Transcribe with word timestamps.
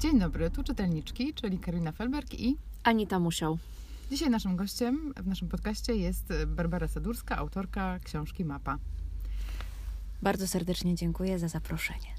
Dzień 0.00 0.18
dobry, 0.18 0.50
tu 0.50 0.64
czytelniczki, 0.64 1.34
czyli 1.34 1.58
Karolina 1.58 1.92
Felberg 1.92 2.34
i 2.34 2.56
Anita 2.82 3.18
Musiał. 3.18 3.58
Dzisiaj 4.10 4.30
naszym 4.30 4.56
gościem 4.56 5.12
w 5.16 5.26
naszym 5.26 5.48
podcaście 5.48 5.96
jest 5.96 6.32
Barbara 6.46 6.88
Sadurska, 6.88 7.36
autorka 7.36 7.98
książki 8.04 8.44
Mapa. 8.44 8.78
Bardzo 10.22 10.48
serdecznie 10.48 10.94
dziękuję 10.94 11.38
za 11.38 11.48
zaproszenie. 11.48 12.14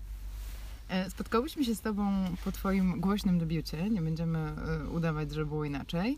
E, 0.89 1.09
spotkałyśmy 1.09 1.65
się 1.65 1.75
z 1.75 1.81
Tobą 1.81 2.11
po 2.45 2.51
Twoim 2.51 3.01
głośnym 3.01 3.39
debiucie. 3.39 3.89
Nie 3.89 4.01
będziemy 4.01 4.39
e, 4.39 4.89
udawać, 4.89 5.31
że 5.31 5.45
było 5.45 5.65
inaczej. 5.65 6.17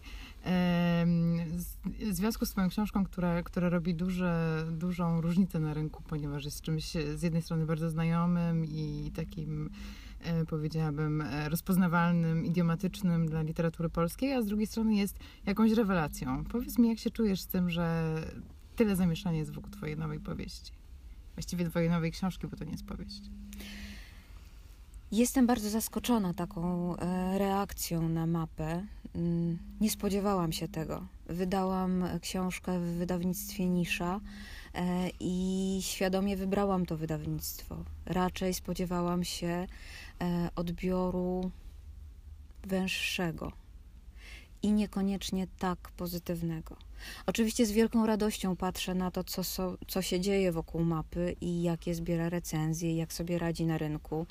W 1.86 2.14
związku 2.14 2.46
z 2.46 2.52
Twoją 2.52 2.70
książką, 2.70 3.06
która, 3.06 3.44
która 3.44 3.70
robi 3.70 3.96
duże, 3.96 4.64
dużą 4.72 5.22
różnicę 5.22 5.60
na 5.60 5.74
rynku, 5.74 6.04
ponieważ 6.08 6.46
jest 6.46 6.62
czymś 6.62 6.92
z 7.16 7.22
jednej 7.22 7.42
strony 7.42 7.66
bardzo 7.66 7.90
znajomym 7.90 8.66
i 8.66 9.12
takim 9.16 9.70
powiedziałabym, 10.48 11.22
e, 11.22 11.50
rozpoznawalnym, 11.50 12.46
idiomatycznym 12.46 13.28
dla 13.28 13.42
literatury 13.42 13.90
polskiej, 13.90 14.34
a 14.34 14.42
z 14.42 14.46
drugiej 14.46 14.68
strony 14.68 14.96
jest 14.96 15.20
jakąś 15.46 15.72
rewelacją. 15.72 16.44
Powiedz 16.44 16.78
mi, 16.78 16.90
jak 16.90 17.00
się 17.00 17.10
czujesz 17.10 17.42
z 17.42 17.48
tym, 17.48 17.70
że 17.70 18.16
tyle 18.76 18.96
zamieszania 18.96 19.38
jest 19.38 19.52
wokół 19.52 19.72
Twojej 19.72 19.98
nowej 19.98 20.20
powieści? 20.20 20.72
Właściwie 21.36 21.70
Twojej 21.70 21.90
nowej 21.90 22.12
książki, 22.12 22.48
bo 22.48 22.58
to 22.58 22.64
nie 22.64 22.72
jest 22.72 22.86
powieść. 22.86 23.22
Jestem 25.12 25.48
bardzo 25.48 25.70
zaskoczona 25.70 26.34
taką 26.34 26.96
e, 26.98 27.38
reakcją 27.38 28.10
na 28.10 28.26
mapę. 28.26 28.86
Mm, 29.16 29.58
nie 29.82 29.90
spodziewałam 29.90 30.52
się 30.52 30.68
tego. 30.68 31.08
Wydałam 31.28 32.06
książkę 32.22 32.80
w 32.80 32.84
wydawnictwie 32.84 33.70
Nisza 33.70 34.20
i 35.20 35.59
świadomie 35.90 36.38
wybrałam 36.38 36.86
to 36.86 36.98
wydawnictwo. 36.98 37.84
Raczej 38.06 38.54
spodziewałam 38.54 39.24
się 39.24 39.68
E, 40.22 40.50
odbioru 40.56 41.52
węższego 42.64 43.52
i 44.62 44.72
niekoniecznie 44.72 45.48
tak 45.60 45.92
pozytywnego. 45.98 46.76
Oczywiście 47.26 47.66
z 47.66 47.72
wielką 47.72 48.06
radością 48.06 48.56
patrzę 48.56 48.96
na 48.96 49.12
to, 49.12 49.24
co, 49.24 49.44
so, 49.44 49.78
co 49.88 50.02
się 50.02 50.20
dzieje 50.20 50.52
wokół 50.52 50.82
mapy 50.84 51.36
i 51.42 51.62
jakie 51.62 51.96
zbiera 51.96 52.30
recenzje, 52.30 52.96
jak 52.96 53.14
sobie 53.14 53.40
radzi 53.40 53.66
na 53.66 53.78
rynku. 53.78 54.28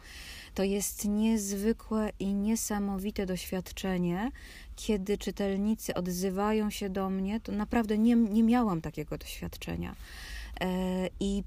To 0.55 0.63
jest 0.63 1.05
niezwykłe 1.05 2.13
i 2.19 2.35
niesamowite 2.35 3.27
doświadczenie, 3.27 4.31
kiedy 4.77 5.19
czytelnicy 5.19 5.95
odzywają 5.95 6.71
się 6.71 6.91
do 6.91 7.11
mnie. 7.11 7.41
To 7.41 7.53
naprawdę 7.53 7.99
nie, 7.99 8.17
nie 8.17 8.43
miałam 8.43 8.81
takiego 8.81 9.19
doświadczenia. 9.19 9.97
E, 10.61 11.09
I 11.21 11.45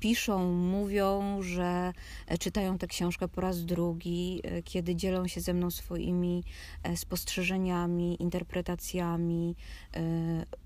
piszą, 0.00 0.52
mówią, 0.52 1.42
że 1.42 1.92
e, 2.26 2.38
czytają 2.38 2.78
tę 2.78 2.86
książkę 2.86 3.28
po 3.28 3.40
raz 3.40 3.64
drugi, 3.64 4.40
e, 4.44 4.62
kiedy 4.62 4.96
dzielą 4.96 5.26
się 5.26 5.40
ze 5.40 5.54
mną 5.54 5.70
swoimi 5.70 6.44
e, 6.82 6.96
spostrzeżeniami, 6.96 8.22
interpretacjami, 8.22 9.56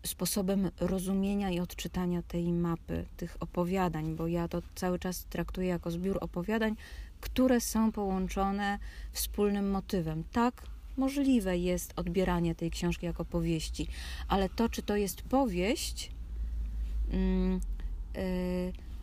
sposobem 0.07 0.71
rozumienia 0.81 1.51
i 1.51 1.61
odczytania 1.61 2.23
tej 2.23 2.53
mapy, 2.53 3.05
tych 3.17 3.37
opowiadań, 3.41 4.17
bo 4.17 4.27
ja 4.27 4.49
to 4.49 4.63
cały 4.75 4.99
czas 4.99 5.25
traktuję 5.25 5.69
jako 5.69 5.91
zbiór 5.91 6.19
opowiadań, 6.21 6.77
które 7.21 7.61
są 7.61 7.93
połączone 7.93 8.79
wspólnym 9.13 9.71
motywem. 9.71 10.25
Tak, 10.33 10.63
możliwe 10.97 11.59
jest 11.59 11.93
odbieranie 11.97 12.55
tej 12.55 12.71
książki 12.71 13.07
jako 13.07 13.25
powieści, 13.25 13.87
ale 14.29 14.49
to, 14.49 14.69
czy 14.69 14.83
to 14.83 14.97
jest 14.97 15.23
powieść, 15.23 16.11
mm, 17.11 17.61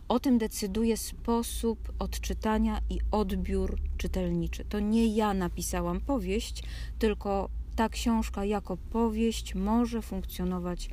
o 0.09 0.19
tym 0.19 0.37
decyduje 0.37 0.97
sposób 0.97 1.93
odczytania 1.99 2.81
i 2.89 2.99
odbiór 3.11 3.77
czytelniczy. 3.97 4.65
To 4.65 4.79
nie 4.79 5.15
ja 5.15 5.33
napisałam 5.33 6.01
powieść, 6.01 6.63
tylko 6.99 7.49
ta 7.75 7.89
książka 7.89 8.45
jako 8.45 8.77
powieść 8.77 9.55
może 9.55 10.01
funkcjonować 10.01 10.87
e, 10.87 10.89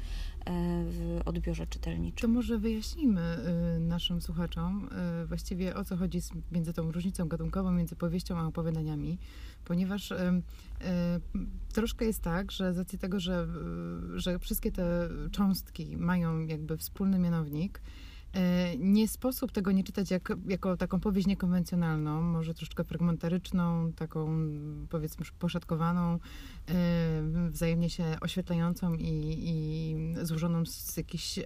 w 0.85 1.21
odbiorze 1.25 1.67
czytelniczym. 1.67 2.29
To 2.29 2.35
może 2.35 2.59
wyjaśnijmy 2.59 3.39
y, 3.77 3.81
naszym 3.81 4.21
słuchaczom 4.21 4.89
y, 5.23 5.27
właściwie 5.27 5.75
o 5.77 5.85
co 5.85 5.97
chodzi 5.97 6.21
między 6.53 6.73
tą 6.73 6.93
różnicą 6.93 7.29
gatunkową 7.29 7.73
między 7.73 7.97
powieścią 7.97 8.39
a 8.39 8.47
opowiadaniami, 8.47 9.19
ponieważ 9.65 10.13
troszkę 11.73 12.05
jest 12.05 12.23
tak, 12.23 12.53
że 12.53 12.75
z 12.75 12.79
racji 12.79 12.99
tego, 12.99 13.21
że, 13.21 13.47
że 14.15 14.39
wszystkie 14.39 14.73
te 14.73 15.09
cząstki 15.33 15.97
mają 15.97 16.47
jakby 16.47 16.77
wspólny 16.77 17.19
mianownik, 17.19 17.81
nie 18.79 19.09
sposób 19.09 19.53
tego 19.53 19.73
nie 19.73 19.85
czytać 19.85 20.11
jak, 20.11 20.33
jako 20.49 20.77
taką 20.77 21.01
powieść 21.01 21.27
niekonwencjonalną, 21.27 22.23
może 22.23 22.55
troszeczkę 22.55 22.85
fragmentaryczną, 22.85 23.93
taką 23.93 24.49
powiedzmy 24.89 25.27
poszatkowaną, 25.39 26.19
e, 26.69 27.49
wzajemnie 27.51 27.91
się 27.91 28.05
oświetlającą 28.21 28.95
i, 28.95 29.37
i 29.39 29.97
złożoną 30.27 30.67
z 30.67 30.97
jakichś 30.97 31.39
e, 31.39 31.45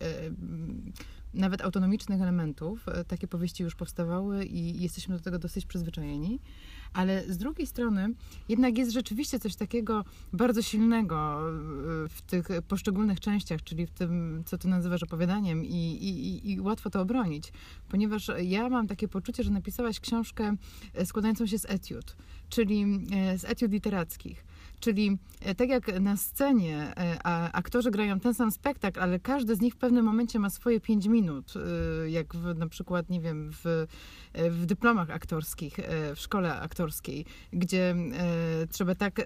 nawet 1.34 1.62
autonomicznych 1.62 2.22
elementów. 2.22 2.86
Takie 3.08 3.28
powieści 3.28 3.62
już 3.62 3.74
powstawały 3.74 4.44
i 4.44 4.82
jesteśmy 4.82 5.16
do 5.16 5.22
tego 5.22 5.38
dosyć 5.38 5.66
przyzwyczajeni 5.66 6.40
ale 6.92 7.24
z 7.32 7.38
drugiej 7.38 7.66
strony 7.66 8.08
jednak 8.48 8.78
jest 8.78 8.92
rzeczywiście 8.92 9.38
coś 9.38 9.56
takiego 9.56 10.04
bardzo 10.32 10.62
silnego 10.62 11.40
y, 12.04 12.08
w 12.08 12.22
tych 12.22 12.48
poszczególnych 12.68 13.20
częściach, 13.20 13.62
czyli 13.62 13.86
w 13.86 13.90
tym, 13.90 14.42
co 14.46 14.58
ty 14.58 14.68
nazywasz 14.68 15.02
opowiadaniem 15.02 15.64
i, 15.64 15.74
i, 15.74 16.52
i 16.52 16.60
łatwo 16.60 16.90
to 16.90 17.00
obronić, 17.00 17.52
ponieważ 17.88 18.30
ja 18.42 18.68
mam 18.68 18.86
takie 18.86 19.08
poczucie, 19.08 19.42
że 19.42 19.50
napisałaś 19.50 20.00
książkę 20.00 20.56
e, 20.94 21.06
składającą 21.06 21.46
się 21.46 21.58
z 21.58 21.70
etiud, 21.70 22.16
czyli 22.48 22.84
e, 23.12 23.38
z 23.38 23.44
etiud 23.44 23.72
literackich. 23.72 24.44
Czyli 24.80 25.18
e, 25.40 25.54
tak 25.54 25.68
jak 25.68 26.00
na 26.00 26.16
scenie 26.16 26.94
aktorzy 27.52 27.90
grają 27.90 28.20
ten 28.20 28.34
sam 28.34 28.50
spektakl, 28.50 29.00
ale 29.00 29.20
każdy 29.20 29.56
z 29.56 29.60
nich 29.60 29.74
w 29.74 29.76
pewnym 29.76 30.04
momencie 30.04 30.38
ma 30.38 30.50
swoje 30.50 30.80
pięć 30.80 31.06
minut, 31.06 31.54
jak 32.06 32.34
w, 32.34 32.58
na 32.58 32.68
przykład, 32.68 33.10
nie 33.10 33.20
wiem, 33.20 33.50
w 33.64 33.86
w 34.34 34.66
dyplomach 34.66 35.10
aktorskich, 35.10 35.78
e, 35.78 36.14
w 36.14 36.20
szkole 36.20 36.60
aktorskiej, 36.60 37.24
gdzie 37.52 37.94
e, 38.12 38.66
trzeba 38.66 38.94
tak, 38.94 39.22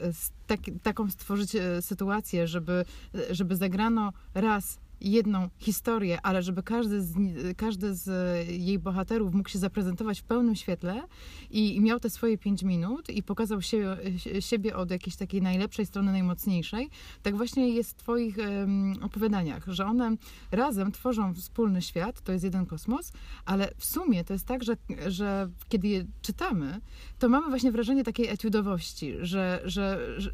tak, 0.46 0.60
taką 0.82 1.10
stworzyć 1.10 1.56
e, 1.56 1.82
sytuację, 1.82 2.46
żeby, 2.46 2.84
żeby 3.30 3.56
zagrano 3.56 4.12
raz 4.34 4.78
jedną 5.00 5.48
historię, 5.58 6.18
ale 6.22 6.42
żeby 6.42 6.62
każdy 6.62 7.02
z, 7.02 7.14
każdy 7.56 7.94
z 7.94 8.08
jej 8.48 8.78
bohaterów 8.78 9.34
mógł 9.34 9.48
się 9.48 9.58
zaprezentować 9.58 10.20
w 10.20 10.24
pełnym 10.24 10.56
świetle 10.56 11.02
i, 11.50 11.76
i 11.76 11.80
miał 11.80 12.00
te 12.00 12.10
swoje 12.10 12.38
pięć 12.38 12.62
minut 12.62 13.10
i 13.10 13.22
pokazał 13.22 13.62
się, 13.62 13.96
siebie 14.40 14.76
od 14.76 14.90
jakiejś 14.90 15.16
takiej 15.16 15.42
najlepszej 15.42 15.86
strony, 15.86 16.12
najmocniejszej, 16.12 16.90
tak 17.22 17.36
właśnie 17.36 17.68
jest 17.68 17.90
w 17.90 17.94
Twoich 17.94 18.38
um, 18.38 18.94
opowiadaniach, 19.02 19.64
że 19.66 19.86
one 19.86 20.16
razem 20.52 20.92
tworzą 20.92 21.34
wspólny 21.34 21.82
świat, 21.82 22.20
to 22.20 22.32
jest 22.32 22.44
jeden 22.44 22.66
kosmos, 22.66 23.12
ale 23.44 23.70
w 23.76 23.84
sumie 23.84 24.24
to 24.24 24.32
jest 24.32 24.46
tak, 24.46 24.64
że, 24.64 24.76
że 25.06 25.50
kiedy 25.68 25.88
je 25.88 26.04
czytamy, 26.22 26.80
to 27.18 27.28
mamy 27.28 27.48
właśnie 27.48 27.72
wrażenie 27.72 28.04
takiej 28.04 28.28
etiudowości, 28.28 29.14
że, 29.20 29.60
że, 29.64 30.14
że, 30.16 30.30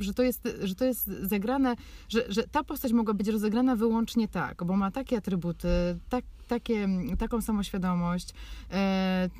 że, 0.00 0.14
to, 0.14 0.22
jest, 0.22 0.48
że 0.62 0.74
to 0.74 0.84
jest 0.84 1.06
zagrane, 1.06 1.76
że, 2.08 2.24
że 2.28 2.42
ta 2.42 2.64
postać 2.64 2.92
mogła 2.92 3.14
być 3.14 3.28
rozegrana 3.28 3.73
wyłącznie 3.76 4.28
tak, 4.28 4.64
bo 4.64 4.76
ma 4.76 4.90
takie 4.90 5.16
atrybuty, 5.16 5.68
tak, 6.08 6.24
takie, 6.46 6.88
taką 7.18 7.40
samoświadomość, 7.40 8.28
e, 8.70 8.74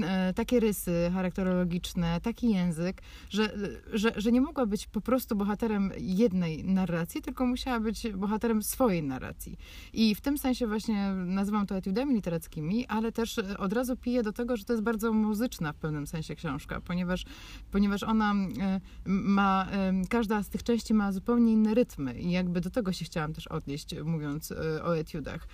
e, 0.01 0.33
takie 0.35 0.61
rysy 0.61 1.11
charakterologiczne, 1.15 2.21
taki 2.21 2.51
język, 2.51 3.03
że, 3.31 3.55
że, 3.93 4.13
że 4.17 4.33
nie 4.33 4.41
mogła 4.41 4.67
być 4.67 4.87
po 4.87 5.01
prostu 5.01 5.37
bohaterem 5.37 5.93
jednej 5.99 6.65
narracji, 6.65 7.23
tylko 7.23 7.47
musiała 7.47 7.81
być 7.81 8.09
bohaterem 8.13 8.63
swojej 8.63 9.03
narracji. 9.03 9.59
I 9.93 10.15
w 10.15 10.21
tym 10.21 10.39
sensie 10.39 10.67
właśnie 10.67 11.11
nazywam 11.15 11.67
to 11.67 11.77
etiudami 11.77 12.15
literackimi, 12.15 12.87
ale 12.87 13.13
też 13.13 13.39
od 13.39 13.73
razu 13.73 13.97
piję 13.97 14.23
do 14.23 14.33
tego, 14.33 14.57
że 14.57 14.65
to 14.65 14.73
jest 14.73 14.83
bardzo 14.83 15.13
muzyczna 15.13 15.73
w 15.73 15.77
pewnym 15.77 16.07
sensie 16.07 16.35
książka, 16.35 16.81
ponieważ, 16.81 17.25
ponieważ 17.71 18.03
ona 18.03 18.35
e, 18.61 18.81
ma, 19.05 19.67
e, 19.73 19.93
każda 20.09 20.43
z 20.43 20.49
tych 20.49 20.63
części 20.63 20.95
ma 20.95 21.13
zupełnie 21.13 21.53
inne 21.53 21.75
rytmy 21.75 22.21
i 22.21 22.31
jakby 22.31 22.61
do 22.61 22.71
tego 22.71 22.93
się 22.93 23.05
chciałam 23.05 23.33
też 23.33 23.47
odnieść, 23.47 23.95
mówiąc 24.05 24.53
e, 24.53 24.85
o 24.85 24.97
etiudach. 24.97 25.49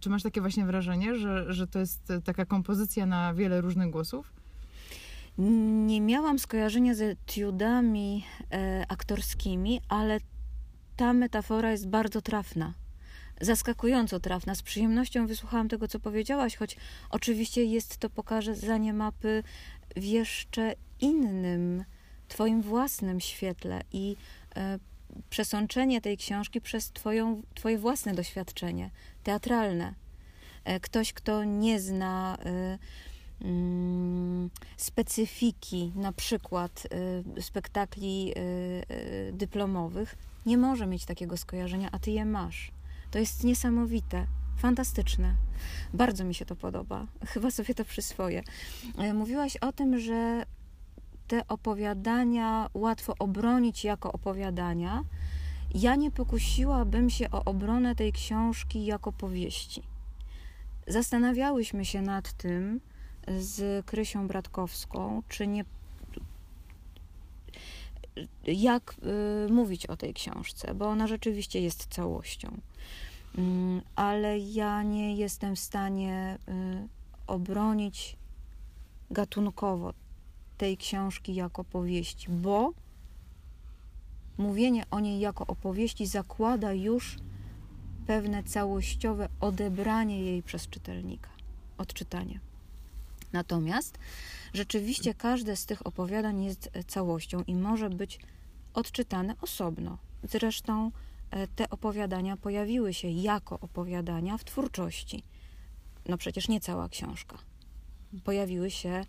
Czy 0.00 0.10
masz 0.10 0.22
takie 0.22 0.40
właśnie 0.40 0.66
wrażenie, 0.66 0.91
wrażenie, 0.92 1.18
że, 1.18 1.52
że 1.52 1.66
to 1.66 1.78
jest 1.78 2.12
taka 2.24 2.44
kompozycja 2.44 3.06
na 3.06 3.34
wiele 3.34 3.60
różnych 3.60 3.90
głosów? 3.90 4.32
Nie 5.38 6.00
miałam 6.00 6.38
skojarzenia 6.38 6.94
z 6.94 7.00
etiudami 7.00 8.24
e, 8.50 8.84
aktorskimi, 8.88 9.80
ale 9.88 10.18
ta 10.96 11.12
metafora 11.12 11.70
jest 11.70 11.88
bardzo 11.88 12.22
trafna. 12.22 12.74
Zaskakująco 13.40 14.20
trafna. 14.20 14.54
Z 14.54 14.62
przyjemnością 14.62 15.26
wysłuchałam 15.26 15.68
tego, 15.68 15.88
co 15.88 16.00
powiedziałaś, 16.00 16.56
choć 16.56 16.76
oczywiście 17.10 17.64
jest 17.64 17.98
to 17.98 18.10
pokazanie 18.10 18.92
mapy 18.92 19.42
w 19.96 20.04
jeszcze 20.04 20.74
innym, 21.00 21.84
Twoim 22.28 22.62
własnym 22.62 23.20
świetle 23.20 23.80
i 23.92 24.16
e, 24.56 24.78
przesączenie 25.30 26.00
tej 26.00 26.16
książki 26.16 26.60
przez 26.60 26.90
twoją, 26.90 27.42
Twoje 27.54 27.78
własne 27.78 28.14
doświadczenie 28.14 28.90
teatralne. 29.22 30.01
E, 30.64 30.80
ktoś, 30.80 31.12
kto 31.12 31.44
nie 31.44 31.80
zna 31.80 32.38
e, 32.44 32.78
mm, 33.44 34.50
specyfiki, 34.76 35.92
na 35.96 36.12
przykład 36.12 36.88
y, 37.36 37.42
spektakli 37.42 38.32
y, 38.36 38.40
y, 38.94 39.32
dyplomowych, 39.32 40.16
nie 40.46 40.58
może 40.58 40.86
mieć 40.86 41.04
takiego 41.04 41.36
skojarzenia, 41.36 41.88
a 41.92 41.98
ty 41.98 42.10
je 42.10 42.24
masz. 42.24 42.72
To 43.10 43.18
jest 43.18 43.44
niesamowite, 43.44 44.26
fantastyczne. 44.56 45.34
Bardzo 45.94 46.24
mi 46.24 46.34
się 46.34 46.44
to 46.44 46.56
podoba. 46.56 47.06
Chyba 47.32 47.50
sobie 47.50 47.74
to 47.74 47.84
przyswoję. 47.84 48.42
E, 48.98 49.14
Mówiłaś 49.14 49.56
o 49.56 49.72
tym, 49.72 49.98
że 49.98 50.46
te 51.28 51.48
opowiadania 51.48 52.68
łatwo 52.74 53.14
obronić 53.18 53.84
jako 53.84 54.12
opowiadania. 54.12 55.04
Ja 55.74 55.96
nie 55.96 56.10
pokusiłabym 56.10 57.10
się 57.10 57.30
o 57.30 57.44
obronę 57.44 57.94
tej 57.94 58.12
książki 58.12 58.84
jako 58.84 59.12
powieści. 59.12 59.82
Zastanawiałyśmy 60.86 61.84
się 61.84 62.02
nad 62.02 62.32
tym 62.32 62.80
z 63.38 63.86
Krysią 63.86 64.28
Bratkowską, 64.28 65.22
czy 65.28 65.46
nie. 65.46 65.64
Jak 68.46 68.94
y, 69.48 69.52
mówić 69.52 69.86
o 69.86 69.96
tej 69.96 70.14
książce, 70.14 70.74
bo 70.74 70.88
ona 70.88 71.06
rzeczywiście 71.06 71.60
jest 71.60 71.86
całością. 71.86 72.60
Mm, 73.38 73.82
ale 73.96 74.38
ja 74.38 74.82
nie 74.82 75.16
jestem 75.16 75.56
w 75.56 75.60
stanie 75.60 76.38
y, 76.48 76.88
obronić 77.26 78.16
gatunkowo 79.10 79.92
tej 80.58 80.76
książki 80.76 81.34
jako 81.34 81.64
powieści, 81.64 82.26
bo 82.30 82.72
mówienie 84.38 84.84
o 84.90 85.00
niej 85.00 85.20
jako 85.20 85.46
opowieści 85.46 86.06
zakłada 86.06 86.72
już 86.72 87.16
pewne 88.06 88.42
całościowe 88.42 89.28
odebranie 89.40 90.22
jej 90.22 90.42
przez 90.42 90.68
czytelnika, 90.68 91.28
odczytanie. 91.78 92.40
Natomiast 93.32 93.98
rzeczywiście 94.54 95.14
każde 95.14 95.56
z 95.56 95.66
tych 95.66 95.86
opowiadań 95.86 96.44
jest 96.44 96.70
całością 96.86 97.42
i 97.46 97.54
może 97.54 97.90
być 97.90 98.18
odczytane 98.74 99.34
osobno. 99.40 99.98
Zresztą 100.22 100.90
e, 101.30 101.48
te 101.48 101.70
opowiadania 101.70 102.36
pojawiły 102.36 102.94
się 102.94 103.08
jako 103.08 103.60
opowiadania 103.60 104.38
w 104.38 104.44
twórczości. 104.44 105.22
No 106.08 106.18
przecież 106.18 106.48
nie 106.48 106.60
cała 106.60 106.88
książka. 106.88 107.38
Pojawiły 108.24 108.70
się 108.70 109.04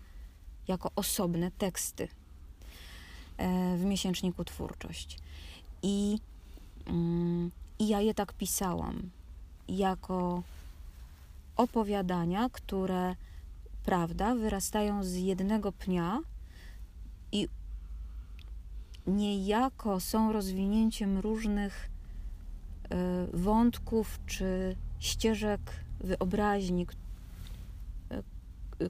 jako 0.67 0.91
osobne 0.95 1.51
teksty 1.51 2.07
e, 3.37 3.77
w 3.77 3.85
miesięczniku 3.85 4.45
Twórczość. 4.45 5.19
I, 5.81 6.19
mm, 6.85 7.51
I 7.79 7.87
ja 7.87 8.01
je 8.01 8.13
tak 8.13 8.33
pisałam, 8.33 9.09
jako 9.67 10.43
opowiadania, 11.57 12.49
które, 12.49 13.15
prawda, 13.85 14.35
wyrastają 14.35 15.03
z 15.03 15.13
jednego 15.13 15.71
pnia 15.71 16.19
i 17.31 17.47
niejako 19.07 19.99
są 19.99 20.33
rozwinięciem 20.33 21.17
różnych 21.17 21.89
e, 22.89 23.27
wątków 23.33 24.19
czy 24.25 24.75
ścieżek 24.99 25.61
wyobraźni, 25.99 26.87
e, 28.09 28.23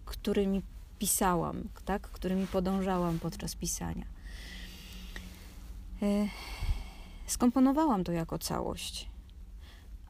którymi 0.05 0.61
pisałam, 0.99 1.63
tak? 1.85 2.01
którymi 2.01 2.47
podążałam 2.47 3.19
podczas 3.19 3.55
pisania. 3.55 4.05
E, 7.33 7.35
skomponowałam 7.35 8.03
to 8.03 8.11
jako 8.11 8.39
całość, 8.39 9.09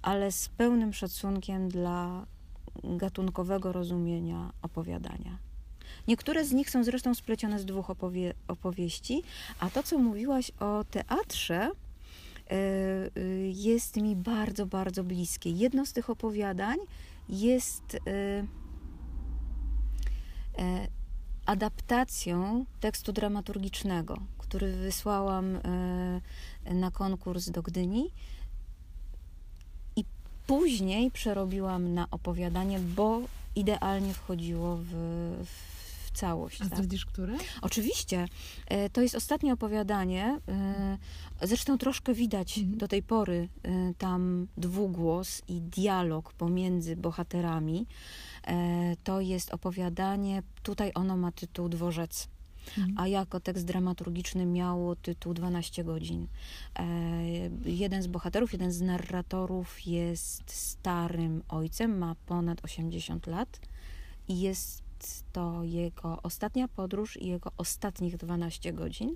ale 0.02 0.32
z 0.32 0.50
pełnym 0.50 0.94
szacunkiem 0.94 1.70
dla 1.70 2.26
gatunkowego 2.84 3.72
rozumienia 3.72 4.54
opowiadania. 4.62 5.38
Niektóre 6.08 6.46
z 6.46 6.52
nich 6.52 6.70
są 6.70 6.84
zresztą 6.84 7.16
splecione 7.16 7.60
z 7.60 7.66
dwóch 7.66 7.90
opowie 7.90 8.34
opowieści, 8.48 9.24
a 9.60 9.70
to, 9.70 9.84
co 9.84 9.98
mówiłaś 9.98 10.52
o 10.60 10.84
teatrze, 10.92 11.72
e, 12.50 12.60
jest 13.52 13.98
mi 13.98 14.16
bardzo, 14.16 14.66
bardzo 14.66 15.04
bliskie. 15.04 15.50
Jedno 15.50 15.86
z 15.86 15.94
tych 15.94 16.10
opowiadań 16.10 16.78
jest 17.30 17.98
e, 18.08 18.44
E, 20.58 20.88
adaptacją 21.46 22.66
tekstu 22.80 23.14
dramaturgicznego, 23.14 24.18
który 24.38 24.72
wysłałam 24.72 25.56
e, 25.56 25.62
na 26.66 26.92
konkurs 26.92 27.50
do 27.50 27.62
Gdyni 27.62 28.12
i 29.96 30.06
później 30.48 31.12
przerobiłam 31.12 31.94
na 31.94 32.08
opowiadanie, 32.12 32.80
bo 32.80 33.22
idealnie 33.56 34.14
wchodziło 34.14 34.78
w, 34.78 34.88
w 35.46 36.12
całość. 36.14 36.62
A 36.62 36.66
zdradzisz, 36.66 37.06
tak? 37.06 37.14
które? 37.14 37.38
Oczywiście. 37.62 38.26
E, 38.68 38.90
to 38.90 39.02
jest 39.02 39.16
ostatnie 39.16 39.54
opowiadanie. 39.54 40.40
Zresztą 41.42 41.78
troszkę 41.78 42.14
widać 42.14 42.58
mhm. 42.58 42.78
do 42.78 42.88
tej 42.88 43.04
pory 43.04 43.50
tam 43.98 44.48
dwugłos 44.58 45.42
i 45.48 45.62
dialog 45.62 46.34
pomiędzy 46.34 46.96
bohaterami. 46.96 47.88
E, 48.48 48.96
to 49.04 49.22
jest 49.22 49.54
opowiadanie, 49.54 50.44
tutaj 50.64 50.92
ono 50.96 51.18
ma 51.18 51.32
tytuł 51.32 51.70
Dworzec. 51.70 52.28
A 52.96 53.08
jako 53.08 53.40
tekst 53.40 53.66
dramaturgiczny 53.66 54.46
miało 54.46 54.96
tytuł 54.96 55.34
12 55.34 55.84
godzin. 55.84 56.28
E, 56.76 56.86
jeden 57.66 58.04
z 58.04 58.08
bohaterów, 58.08 58.54
jeden 58.54 58.72
z 58.72 58.82
narratorów 58.82 59.88
jest 59.88 60.52
starym 60.52 61.44
ojcem, 61.50 61.98
ma 61.98 62.16
ponad 62.26 62.66
80 62.66 63.28
lat 63.28 63.60
i 64.28 64.40
jest 64.40 64.84
to 65.34 65.64
jego 65.64 66.22
ostatnia 66.22 66.68
podróż 66.68 67.18
i 67.18 67.28
jego 67.28 67.52
ostatnich 67.58 68.18
12 68.18 68.74
godzin. 68.74 69.16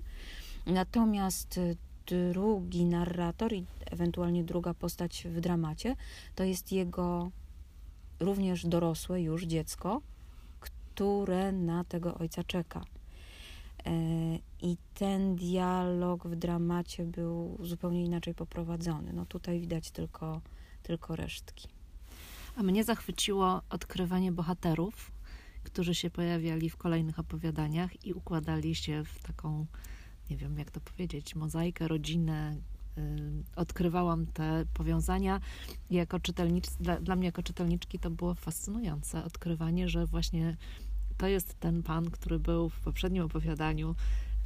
Natomiast 0.66 1.60
drugi 2.06 2.84
narrator 2.84 3.52
i 3.52 3.64
ewentualnie 3.90 4.44
druga 4.44 4.74
postać 4.74 5.26
w 5.30 5.40
dramacie 5.40 5.96
to 6.34 6.44
jest 6.44 6.72
jego 6.72 7.30
również 8.20 8.66
dorosłe 8.66 9.22
już 9.22 9.44
dziecko, 9.44 10.00
które 10.60 11.52
na 11.52 11.84
tego 11.84 12.14
ojca 12.14 12.44
czeka. 12.44 12.84
E, 13.86 13.90
I 14.62 14.76
ten 14.94 15.36
dialog 15.36 16.28
w 16.28 16.36
dramacie 16.36 17.04
był 17.04 17.58
zupełnie 17.62 18.04
inaczej 18.04 18.34
poprowadzony. 18.34 19.12
No 19.12 19.26
tutaj 19.26 19.60
widać 19.60 19.90
tylko, 19.90 20.40
tylko 20.82 21.16
resztki. 21.16 21.68
A 22.56 22.62
mnie 22.62 22.84
zachwyciło 22.84 23.62
odkrywanie 23.70 24.32
bohaterów, 24.32 25.12
którzy 25.64 25.94
się 25.94 26.10
pojawiali 26.10 26.70
w 26.70 26.76
kolejnych 26.76 27.18
opowiadaniach 27.18 28.06
i 28.06 28.14
układali 28.14 28.74
się 28.74 29.04
w 29.04 29.22
taką, 29.22 29.66
nie 30.30 30.36
wiem 30.36 30.58
jak 30.58 30.70
to 30.70 30.80
powiedzieć, 30.80 31.34
mozaikę, 31.34 31.88
rodzinę, 31.88 32.56
Y, 32.98 33.44
odkrywałam 33.56 34.26
te 34.26 34.64
powiązania. 34.74 35.40
Jako 35.90 36.20
czytelnicz, 36.20 36.66
dla, 36.80 37.00
dla 37.00 37.16
mnie 37.16 37.26
jako 37.26 37.42
czytelniczki 37.42 37.98
to 37.98 38.10
było 38.10 38.34
fascynujące 38.34 39.24
odkrywanie, 39.24 39.88
że 39.88 40.06
właśnie 40.06 40.56
to 41.18 41.26
jest 41.26 41.60
ten 41.60 41.82
pan, 41.82 42.10
który 42.10 42.38
był 42.38 42.68
w 42.68 42.80
poprzednim 42.80 43.24
opowiadaniu 43.24 43.94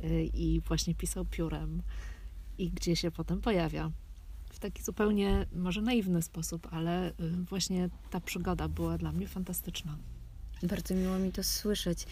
y, 0.05 0.25
i 0.25 0.61
właśnie 0.61 0.95
pisał 0.95 1.25
piórem 1.25 1.83
i 2.59 2.71
gdzie 2.71 2.97
się 2.97 3.11
potem 3.11 3.41
pojawia. 3.41 3.91
W 4.51 4.59
taki 4.59 4.83
zupełnie 4.83 5.47
może 5.53 5.83
naiwny 5.83 6.23
sposób, 6.23 6.69
ale 6.71 7.11
y, 7.11 7.13
właśnie 7.49 7.89
ta 8.11 8.21
przygoda 8.21 8.69
była 8.69 8.99
dla 8.99 9.13
mnie 9.13 9.29
fantastyczna. 9.29 9.99
Bardzo 10.63 10.95
miło 10.95 11.19
mi 11.19 11.33
to 11.33 11.43
słyszeć. 11.43 12.07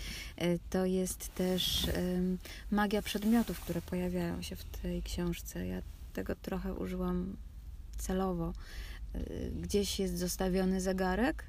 To 0.71 0.85
jest 0.85 1.35
też 1.35 1.87
magia 2.71 3.03
przedmiotów, 3.03 3.61
które 3.61 3.83
pojawiają 3.83 4.43
się 4.43 4.57
w 4.57 4.65
tej 4.65 5.03
książce. 5.03 5.67
Ja 5.67 5.83
tego 6.13 6.35
trochę 6.35 6.75
użyłam 6.75 7.37
celowo. 7.99 8.53
Y, 9.15 9.53
gdzieś 9.61 9.99
jest 9.99 10.19
zostawiony 10.19 10.81
zegarek, 10.81 11.45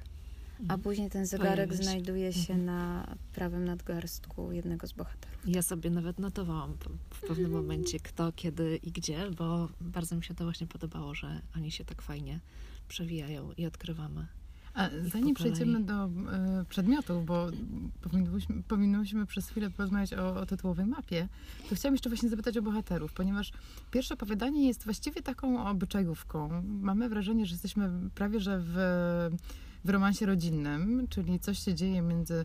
a 0.62 0.74
mhm. 0.74 0.80
później 0.80 1.10
ten 1.10 1.26
zegarek 1.26 1.74
znajduje 1.74 2.32
się 2.32 2.54
mhm. 2.54 2.64
na 2.64 3.06
prawym 3.32 3.64
nadgarstku 3.64 4.52
jednego 4.52 4.86
z 4.86 4.92
bohaterów. 4.92 5.38
Ja 5.46 5.62
sobie 5.62 5.90
nawet 5.90 6.18
notowałam 6.18 6.74
w 7.10 7.20
pewnym 7.20 7.46
mhm. 7.46 7.52
momencie 7.52 8.00
kto, 8.00 8.32
kiedy 8.32 8.76
i 8.76 8.92
gdzie, 8.92 9.30
bo 9.30 9.68
bardzo 9.80 10.16
mi 10.16 10.24
się 10.24 10.34
to 10.34 10.44
właśnie 10.44 10.66
podobało, 10.66 11.14
że 11.14 11.40
oni 11.56 11.70
się 11.70 11.84
tak 11.84 12.02
fajnie 12.02 12.40
przewijają 12.88 13.52
i 13.56 13.66
odkrywamy. 13.66 14.26
A 14.74 14.88
zanim 15.12 15.34
przejdziemy 15.34 15.84
do 15.84 16.06
y, 16.06 16.10
przedmiotów, 16.68 17.26
bo 17.26 17.46
powinniśmy, 18.00 18.62
powinniśmy 18.62 19.26
przez 19.26 19.48
chwilę 19.48 19.70
porozmawiać 19.70 20.14
o, 20.14 20.34
o 20.36 20.46
tytułowej 20.46 20.86
mapie, 20.86 21.28
to 21.68 21.74
chciałam 21.74 21.94
jeszcze 21.94 22.10
właśnie 22.10 22.28
zapytać 22.28 22.56
o 22.56 22.62
bohaterów, 22.62 23.12
ponieważ 23.12 23.52
pierwsze 23.90 24.14
opowiadanie 24.14 24.66
jest 24.66 24.84
właściwie 24.84 25.22
taką 25.22 25.66
obyczajówką. 25.66 26.62
Mamy 26.64 27.08
wrażenie, 27.08 27.46
że 27.46 27.54
jesteśmy 27.54 27.90
prawie 28.14 28.40
że 28.40 28.58
w, 28.60 28.76
w 29.84 29.90
romansie 29.90 30.26
rodzinnym, 30.26 31.06
czyli 31.08 31.40
coś 31.40 31.58
się 31.58 31.74
dzieje 31.74 32.02
między 32.02 32.44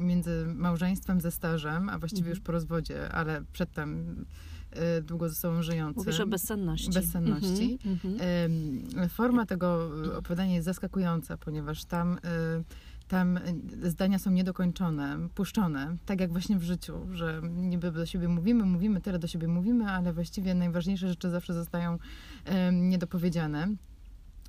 między 0.00 0.46
małżeństwem 0.54 1.20
ze 1.20 1.30
stażem, 1.30 1.88
a 1.88 1.98
właściwie 1.98 2.20
mhm. 2.20 2.30
już 2.36 2.40
po 2.40 2.52
rozwodzie, 2.52 3.12
ale 3.12 3.42
przedtem 3.52 4.16
Y, 4.98 5.02
długo 5.02 5.28
ze 5.28 5.34
sobą 5.34 5.62
żyjącym. 5.62 6.00
Mówisz 6.00 6.20
o 6.20 6.26
bezsenności. 6.26 6.90
Bezsenności. 6.90 7.78
Mm 7.84 7.98
-hmm. 7.98 9.08
Forma 9.08 9.46
tego 9.46 9.90
opowiadania 10.18 10.54
jest 10.54 10.64
zaskakująca, 10.64 11.36
ponieważ 11.36 11.84
tam 11.84 12.18
y, 12.18 12.18
tam 13.08 13.38
zdania 13.82 14.18
są 14.18 14.30
niedokończone, 14.30 15.28
puszczone, 15.34 15.96
tak 16.06 16.20
jak 16.20 16.32
właśnie 16.32 16.58
w 16.58 16.62
życiu, 16.62 16.94
że 17.12 17.40
niby 17.50 17.92
do 17.92 18.06
siebie 18.06 18.28
mówimy, 18.28 18.64
mówimy, 18.64 19.00
tyle 19.00 19.18
do 19.18 19.26
siebie 19.26 19.48
mówimy, 19.48 19.90
ale 19.90 20.12
właściwie 20.12 20.54
najważniejsze 20.54 21.08
rzeczy 21.08 21.30
zawsze 21.30 21.54
zostają 21.54 21.98
um, 22.46 22.88
niedopowiedziane. 22.88 23.68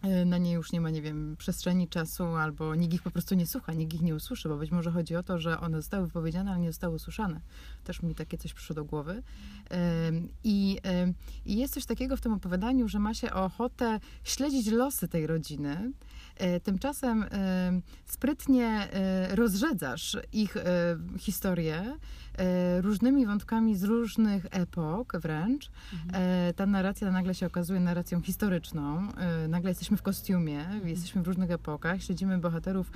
E, 0.03 0.25
na 0.25 0.37
nie 0.37 0.51
już 0.51 0.71
nie 0.71 0.81
ma, 0.81 0.89
nie 0.89 1.01
wiem, 1.01 1.35
przestrzeni, 1.37 1.87
czasu, 1.87 2.23
albo 2.23 2.75
nikt 2.75 2.93
ich 2.93 3.01
po 3.01 3.11
prostu 3.11 3.35
nie 3.35 3.47
słucha, 3.47 3.73
nikt 3.73 3.93
ich 3.93 4.01
nie 4.01 4.15
usłyszy, 4.15 4.49
bo 4.49 4.57
być 4.57 4.71
może 4.71 4.91
chodzi 4.91 5.15
o 5.15 5.23
to, 5.23 5.39
że 5.39 5.59
one 5.59 5.77
zostały 5.77 6.07
wypowiedziane, 6.07 6.51
ale 6.51 6.59
nie 6.59 6.69
zostały 6.69 6.95
usłyszane. 6.95 7.41
Też 7.83 8.01
mi 8.01 8.15
takie 8.15 8.37
coś 8.37 8.53
przyszło 8.53 8.75
do 8.75 8.85
głowy. 8.85 9.23
I, 10.43 10.77
I 11.45 11.57
jest 11.57 11.73
coś 11.73 11.85
takiego 11.85 12.17
w 12.17 12.21
tym 12.21 12.33
opowiadaniu, 12.33 12.87
że 12.87 12.99
ma 12.99 13.13
się 13.13 13.33
ochotę 13.33 13.99
śledzić 14.23 14.67
losy 14.67 15.07
tej 15.07 15.27
rodziny, 15.27 15.91
e, 16.35 16.59
Tymczasem 16.59 17.25
sprytnie 18.05 18.67
e, 18.67 19.35
rozrzedzasz 19.35 20.17
ich 20.33 20.55
historię, 21.19 21.97
różnymi 22.81 23.25
wątkami 23.25 23.75
z 23.75 23.83
różnych 23.83 24.45
epok 24.51 25.17
wręcz. 25.17 25.69
Mhm. 25.93 26.53
Ta 26.53 26.65
narracja 26.65 27.11
nagle 27.11 27.35
się 27.35 27.45
okazuje 27.45 27.79
narracją 27.79 28.21
historyczną. 28.21 29.07
Nagle 29.49 29.71
jesteśmy 29.71 29.92
w 29.97 30.01
kostiumie, 30.01 30.59
mhm. 30.59 30.87
jesteśmy 30.87 31.21
w 31.21 31.27
różnych 31.27 31.51
epokach, 31.51 32.03
śledzimy 32.03 32.37
bohaterów 32.37 32.91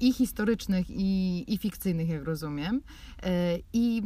i 0.00 0.12
historycznych, 0.12 0.86
i, 0.90 1.44
i 1.54 1.58
fikcyjnych, 1.58 2.08
jak 2.08 2.24
rozumiem. 2.24 2.82
I 3.72 4.02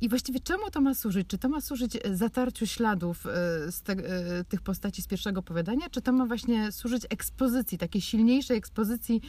i 0.00 0.08
właściwie 0.08 0.40
czemu 0.40 0.70
to 0.70 0.80
ma 0.80 0.94
służyć? 0.94 1.28
Czy 1.28 1.38
to 1.38 1.48
ma 1.48 1.60
służyć 1.60 1.96
e, 1.96 2.16
zatarciu 2.16 2.66
śladów 2.66 3.26
e, 3.26 3.30
z 3.72 3.82
te, 3.82 3.92
e, 3.92 4.44
tych 4.44 4.62
postaci 4.62 5.02
z 5.02 5.06
pierwszego 5.06 5.40
opowiadania, 5.40 5.90
czy 5.90 6.00
to 6.02 6.12
ma 6.12 6.26
właśnie 6.26 6.72
służyć 6.72 7.06
ekspozycji, 7.10 7.78
takiej 7.78 8.02
silniejszej 8.02 8.56
ekspozycji 8.56 9.20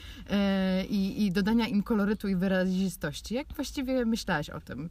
i, 0.89 1.25
i 1.25 1.31
dodania 1.31 1.67
im 1.67 1.83
kolorytu 1.83 2.27
i 2.27 2.35
wyrazistości? 2.35 3.35
Jak 3.35 3.53
właściwie 3.55 4.05
myślałaś 4.05 4.49
o 4.49 4.61
tym? 4.61 4.89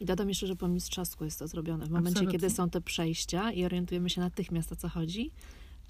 I 0.00 0.04
dodam 0.04 0.28
jeszcze, 0.28 0.46
że 0.46 0.56
po 0.56 0.68
mistrzowsku 0.68 1.24
jest 1.24 1.38
to 1.38 1.48
zrobione. 1.48 1.86
W 1.86 1.90
momencie, 1.90 2.10
Absolutnie. 2.10 2.38
kiedy 2.38 2.54
są 2.54 2.70
te 2.70 2.80
przejścia 2.80 3.52
i 3.52 3.64
orientujemy 3.64 4.10
się 4.10 4.20
natychmiast 4.20 4.72
o 4.72 4.76
co 4.76 4.88
chodzi, 4.88 5.30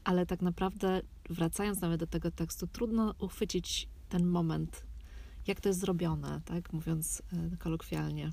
ale 0.05 0.27
tak 0.27 0.43
naprawdę 0.43 1.01
wracając 1.31 1.81
nawet 1.81 2.01
do 2.01 2.07
tego 2.07 2.31
tekstu, 2.31 2.67
trudno 2.67 3.15
uchwycić 3.19 3.89
ten 4.09 4.27
moment, 4.27 4.83
jak 5.47 5.61
to 5.61 5.69
jest 5.69 5.81
zrobione, 5.81 6.41
tak 6.45 6.73
mówiąc 6.73 7.23
kolokwialnie. 7.59 8.31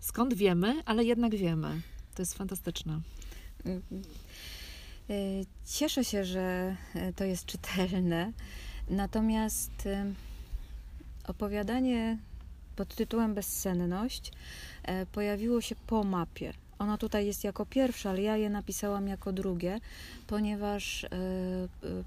Skąd 0.00 0.34
wiemy, 0.34 0.82
ale 0.84 1.04
jednak 1.04 1.36
wiemy. 1.36 1.80
To 2.14 2.22
jest 2.22 2.34
fantastyczne. 2.34 3.00
Mhm. 3.64 4.02
E, 5.10 5.14
cieszę 5.66 6.04
się, 6.04 6.24
że 6.24 6.76
e, 6.94 7.12
to 7.12 7.24
jest 7.24 7.46
czytelne. 7.46 8.32
Natomiast 8.90 9.86
e, 9.86 10.12
opowiadanie 11.28 12.18
pod 12.76 12.94
tytułem 12.94 13.34
Bezsenność 13.34 14.32
pojawiło 15.12 15.60
się 15.60 15.74
po 15.86 16.04
mapie. 16.04 16.52
Ona 16.78 16.98
tutaj 16.98 17.26
jest 17.26 17.44
jako 17.44 17.66
pierwsza, 17.66 18.10
ale 18.10 18.22
ja 18.22 18.36
je 18.36 18.50
napisałam 18.50 19.08
jako 19.08 19.32
drugie, 19.32 19.80
ponieważ 20.26 21.06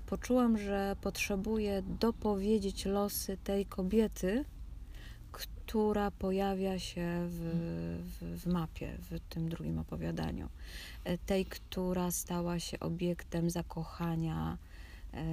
poczułam, 0.06 0.58
że 0.58 0.96
potrzebuję 1.02 1.84
dopowiedzieć 2.00 2.86
losy 2.86 3.38
tej 3.44 3.66
kobiety, 3.66 4.46
która 5.68 6.12
pojawia 6.12 6.80
się 6.80 7.28
w, 7.28 7.40
w, 8.20 8.42
w, 8.42 8.48
mapie, 8.48 8.98
w 9.12 9.20
tym 9.30 9.50
drugim 9.50 9.80
opowiadaniu. 9.80 10.50
E, 11.04 11.18
tej, 11.18 11.46
która 11.46 12.12
stała 12.12 12.60
się 12.60 12.80
obiektem 12.80 13.50
zakochania 13.50 14.58
e, 15.14 15.24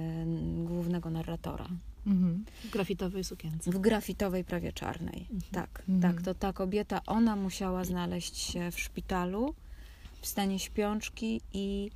głównego 0.65 1.09
narratora. 1.09 1.67
Mhm. 2.07 2.45
W 2.63 2.69
grafitowej 2.69 3.23
sukience. 3.23 3.71
W 3.71 3.79
grafitowej, 3.79 4.43
prawie 4.43 4.73
czarnej. 4.73 5.27
Mhm. 5.31 5.41
Tak, 5.51 5.83
mhm. 5.89 6.01
tak. 6.01 6.25
To 6.25 6.33
ta 6.33 6.53
kobieta, 6.53 7.01
ona 7.05 7.35
musiała 7.35 7.83
znaleźć 7.83 8.37
się 8.37 8.71
w 8.71 8.79
szpitalu, 8.79 9.55
w 10.21 10.27
stanie 10.27 10.59
śpiączki 10.59 11.41
i 11.53 11.91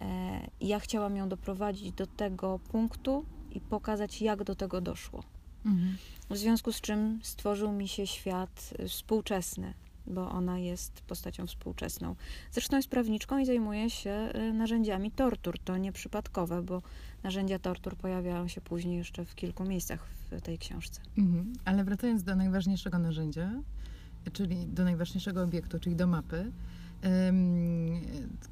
e, 0.00 0.40
ja 0.60 0.80
chciałam 0.80 1.16
ją 1.16 1.28
doprowadzić 1.28 1.92
do 1.92 2.06
tego 2.06 2.58
punktu 2.58 3.24
i 3.50 3.60
pokazać, 3.60 4.22
jak 4.22 4.44
do 4.44 4.54
tego 4.54 4.80
doszło. 4.80 5.22
Mhm. 5.66 5.96
W 6.30 6.36
związku 6.36 6.72
z 6.72 6.80
czym 6.80 7.20
stworzył 7.22 7.72
mi 7.72 7.88
się 7.88 8.06
świat 8.06 8.74
y, 8.80 8.88
współczesny, 8.88 9.74
bo 10.10 10.30
ona 10.30 10.58
jest 10.58 11.00
postacią 11.00 11.46
współczesną. 11.46 12.14
Zresztą 12.52 12.76
jest 12.76 12.88
prawniczką 12.88 13.38
i 13.38 13.46
zajmuje 13.46 13.90
się 13.90 14.30
y, 14.34 14.52
narzędziami 14.52 15.10
tortur. 15.10 15.58
To 15.58 15.76
nieprzypadkowe, 15.76 16.62
bo 16.62 16.82
narzędzia 17.22 17.58
tortur 17.58 17.96
pojawiają 17.96 18.48
się 18.48 18.60
później 18.60 18.98
jeszcze 18.98 19.24
w 19.24 19.34
kilku 19.34 19.64
miejscach 19.64 20.06
w 20.30 20.40
tej 20.40 20.58
książce. 20.58 21.00
Mhm. 21.18 21.52
Ale 21.64 21.84
wracając 21.84 22.22
do 22.22 22.36
najważniejszego 22.36 22.98
narzędzia, 22.98 23.50
czyli 24.32 24.66
do 24.66 24.84
najważniejszego 24.84 25.42
obiektu, 25.42 25.80
czyli 25.80 25.96
do 25.96 26.06
mapy, 26.06 26.52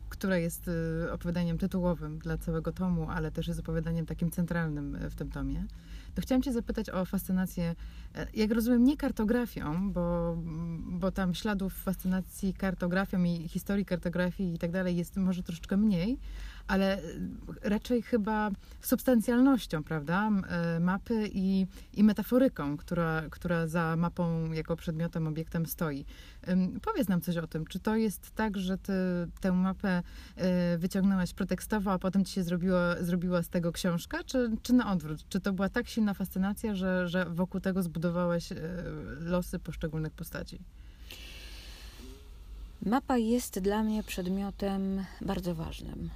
która 0.09 0.37
jest 0.37 0.69
y, 0.69 1.13
opowiadaniem 1.13 1.59
tytułowym 1.59 2.19
dla 2.19 2.39
całego 2.39 2.73
tomu, 2.73 3.11
ale 3.11 3.31
też 3.31 3.49
jest 3.49 3.61
opowiadaniem 3.61 4.07
takim 4.07 4.31
centralnym 4.31 4.99
w 5.11 5.15
tym 5.15 5.31
tomie 5.31 5.65
to 6.17 6.23
chciałam 6.23 6.43
Cię 6.43 6.53
zapytać 6.53 6.91
o 6.91 7.05
fascynację, 7.05 7.75
e, 8.15 8.27
jak 8.35 8.51
rozumiem, 8.51 8.85
nie 8.85 8.97
kartografią, 8.97 9.93
bo, 9.93 10.37
bo 10.87 11.11
tam 11.11 11.35
śladów 11.35 11.75
fascynacji 11.75 12.55
kartografią 12.55 13.25
i 13.25 13.49
historii 13.49 13.85
kartografii 13.85 14.55
i 14.55 14.59
tak 14.59 14.71
dalej 14.71 14.97
jest 14.97 15.17
może 15.17 15.43
troszeczkę 15.43 15.77
mniej, 15.77 16.19
ale 16.67 16.99
raczej 17.63 18.03
chyba 18.03 18.51
substancjalnością, 18.81 19.83
prawda, 19.83 20.31
e, 20.49 20.81
mapy 20.81 21.31
i, 21.33 21.67
i 21.95 22.05
metaforyką, 22.05 22.77
która, 22.77 23.23
która 23.31 23.67
za 23.67 23.97
mapą 23.97 24.53
jako 24.53 24.77
przedmiotem, 24.77 25.27
obiektem 25.27 25.67
stoi. 25.67 26.05
Powiedz 26.83 27.09
nam 27.09 27.21
coś 27.21 27.37
o 27.37 27.47
tym. 27.47 27.67
Czy 27.67 27.81
to 27.81 27.97
jest 27.97 28.31
tak, 28.31 28.57
że 28.57 28.79
ty 28.79 28.93
tę 29.41 29.53
mapę 29.53 30.03
e, 30.37 30.79
wyciągnęłaś 30.79 31.35
pretekstowo, 31.35 31.93
a 31.93 31.99
potem 31.99 32.25
ci 32.25 32.33
się 32.33 32.43
zrobiła, 32.43 32.97
zrobiła 33.01 33.43
z 33.43 33.49
tego 33.49 33.73
książka, 33.73 34.25
czy, 34.25 34.51
czy 34.63 34.73
na 34.73 34.93
odwrót? 34.93 35.29
Czy 35.29 35.41
to 35.41 35.53
była 35.53 35.69
tak 35.69 35.89
silna 35.89 36.15
fascynacja, 36.15 36.75
że, 36.75 37.09
że 37.09 37.25
wokół 37.25 37.61
tego 37.61 37.83
zbudowałeś 37.83 38.49
losy 39.21 39.59
poszczególnych 39.59 40.13
postaci? 40.13 40.59
Mapa 42.83 43.17
jest 43.17 43.61
dla 43.61 43.83
mnie 43.83 44.03
przedmiotem 44.03 45.05
bardzo 45.21 45.55
ważnym. 45.55 46.11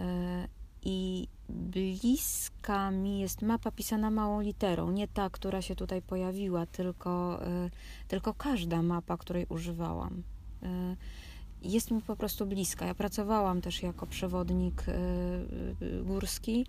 E, 0.00 0.48
I 0.82 1.28
bliska 1.48 2.90
mi 2.90 3.20
jest 3.20 3.42
mapa 3.42 3.70
pisana 3.70 4.10
małą 4.10 4.40
literą, 4.40 4.90
nie 4.90 5.08
ta, 5.08 5.30
która 5.30 5.62
się 5.62 5.76
tutaj 5.76 6.02
pojawiła, 6.02 6.66
tylko, 6.66 7.40
e, 7.46 7.70
tylko 8.08 8.34
każda 8.34 8.82
mapa, 8.82 9.16
której 9.16 9.46
używałam. 9.48 10.22
E, 10.62 10.96
jest 11.62 11.90
mi 11.90 12.02
po 12.02 12.16
prostu 12.16 12.46
bliska. 12.46 12.86
Ja 12.86 12.94
pracowałam 12.94 13.60
też 13.60 13.82
jako 13.82 14.06
przewodnik 14.06 14.84
górski. 16.02 16.66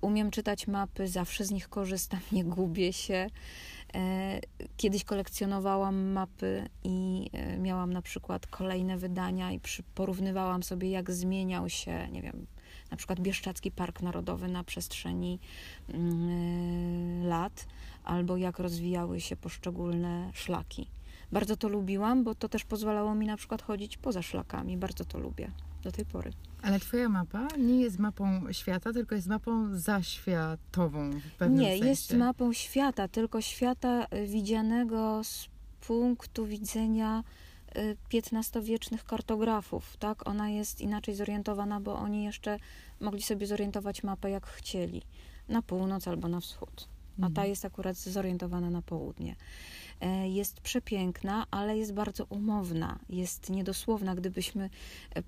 Umiem 0.00 0.30
czytać 0.30 0.66
mapy, 0.66 1.08
zawsze 1.08 1.44
z 1.44 1.50
nich 1.50 1.68
korzystam, 1.68 2.20
nie 2.32 2.44
gubię 2.44 2.92
się. 2.92 3.30
Kiedyś 4.76 5.04
kolekcjonowałam 5.04 6.12
mapy 6.12 6.68
i 6.84 7.30
e, 7.32 7.58
miałam 7.58 7.92
na 7.92 8.02
przykład 8.02 8.46
kolejne 8.46 8.96
wydania 8.96 9.52
i 9.52 9.60
porównywałam 9.94 10.62
sobie, 10.62 10.90
jak 10.90 11.10
zmieniał 11.10 11.68
się, 11.68 12.08
nie 12.12 12.22
wiem, 12.22 12.46
na 12.90 12.96
przykład 12.96 13.20
Bieszczacki 13.20 13.70
Park 13.70 14.02
Narodowy 14.02 14.48
na 14.48 14.64
przestrzeni 14.64 15.38
mm, 15.88 17.26
lat, 17.26 17.66
albo 18.04 18.36
jak 18.36 18.58
rozwijały 18.58 19.20
się 19.20 19.36
poszczególne 19.36 20.30
szlaki. 20.34 20.86
Bardzo 21.32 21.56
to 21.56 21.68
lubiłam, 21.68 22.24
bo 22.24 22.34
to 22.34 22.48
też 22.48 22.64
pozwalało 22.64 23.14
mi 23.14 23.26
na 23.26 23.36
przykład 23.36 23.62
chodzić 23.62 23.96
poza 23.96 24.22
szlakami. 24.22 24.76
Bardzo 24.76 25.04
to 25.04 25.18
lubię 25.18 25.50
do 25.82 25.92
tej 25.92 26.04
pory. 26.04 26.32
Ale 26.62 26.80
twoja 26.80 27.08
mapa 27.08 27.48
nie 27.58 27.80
jest 27.80 27.98
mapą 27.98 28.52
świata, 28.52 28.92
tylko 28.92 29.14
jest 29.14 29.26
mapą 29.26 29.78
zaświatową 29.78 31.10
w 31.10 31.32
pewnym 31.38 31.60
Nie, 31.60 31.70
sensie. 31.70 31.86
jest 31.86 32.14
mapą 32.14 32.52
świata, 32.52 33.08
tylko 33.08 33.40
świata 33.40 34.06
y, 34.14 34.26
widzianego 34.26 35.24
z 35.24 35.48
punktu 35.86 36.46
widzenia 36.46 37.24
XV-wiecznych 38.14 39.00
y, 39.00 39.04
kartografów, 39.04 39.96
tak? 39.96 40.28
Ona 40.28 40.50
jest 40.50 40.80
inaczej 40.80 41.14
zorientowana, 41.14 41.80
bo 41.80 41.94
oni 41.94 42.24
jeszcze 42.24 42.58
mogli 43.00 43.22
sobie 43.22 43.46
zorientować 43.46 44.02
mapę 44.02 44.30
jak 44.30 44.46
chcieli, 44.46 45.02
na 45.48 45.62
północ 45.62 46.08
albo 46.08 46.28
na 46.28 46.40
wschód. 46.40 46.88
A 47.18 47.22
ta 47.22 47.26
mhm. 47.26 47.48
jest 47.48 47.64
akurat 47.64 47.96
zorientowana 47.96 48.70
na 48.70 48.82
południe. 48.82 49.36
E, 50.00 50.28
jest 50.28 50.60
przepiękna, 50.60 51.46
ale 51.50 51.78
jest 51.78 51.94
bardzo 51.94 52.24
umowna, 52.24 52.98
jest 53.08 53.50
niedosłowna. 53.50 54.14
Gdybyśmy 54.14 54.70
e, 55.16 55.22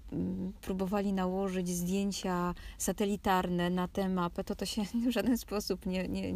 próbowali 0.61 1.13
nałożyć 1.13 1.69
zdjęcia 1.69 2.55
satelitarne 2.79 3.71
na 3.71 3.89
tę 3.89 4.09
mapę, 4.09 4.45
to 4.45 4.55
to 4.55 4.67
się 4.67 4.83
w 5.07 5.11
żaden 5.11 5.39
sposób 5.39 5.87
nie, 5.87 6.09
nie, 6.09 6.33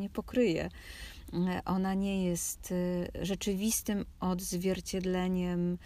nie 0.00 0.10
pokryje. 0.10 0.68
E, 1.32 1.60
ona 1.64 1.94
nie 1.94 2.24
jest 2.24 2.74
rzeczywistym 3.22 4.04
odzwierciedleniem 4.20 5.78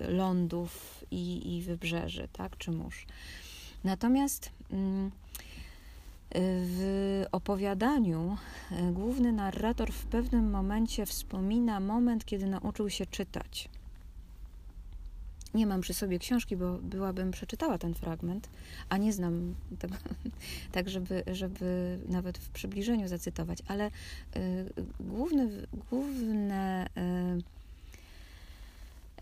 lądów 0.00 1.04
i, 1.10 1.56
i 1.56 1.62
wybrzeży, 1.62 2.28
tak, 2.32 2.56
czy 2.56 2.70
mórz. 2.70 3.06
Natomiast 3.84 4.50
mm, 4.70 5.10
W 6.34 7.24
opowiadaniu 7.32 8.36
e, 8.70 8.92
główny 8.92 9.32
narrator 9.32 9.92
w 9.92 10.06
pewnym 10.06 10.50
momencie 10.50 11.06
wspomina 11.06 11.80
moment, 11.80 12.24
kiedy 12.24 12.46
nauczył 12.46 12.90
się 12.90 13.06
czytać. 13.06 13.68
Nie 15.54 15.66
mam 15.66 15.80
przy 15.80 15.94
sobie 15.94 16.18
książki, 16.18 16.56
bo 16.56 16.78
byłabym 16.78 17.30
przeczytała 17.30 17.78
ten 17.78 17.94
fragment, 17.94 18.48
a 18.88 18.96
nie 18.96 19.12
znam 19.12 19.54
tego, 19.78 19.94
tak 20.72 20.88
żeby, 20.88 21.22
żeby 21.32 21.98
nawet 22.08 22.38
w 22.38 22.48
przybliżeniu 22.48 23.08
zacytować, 23.08 23.58
ale 23.66 23.86
y, 23.86 23.90
główny, 25.00 25.66
główne, 25.90 26.86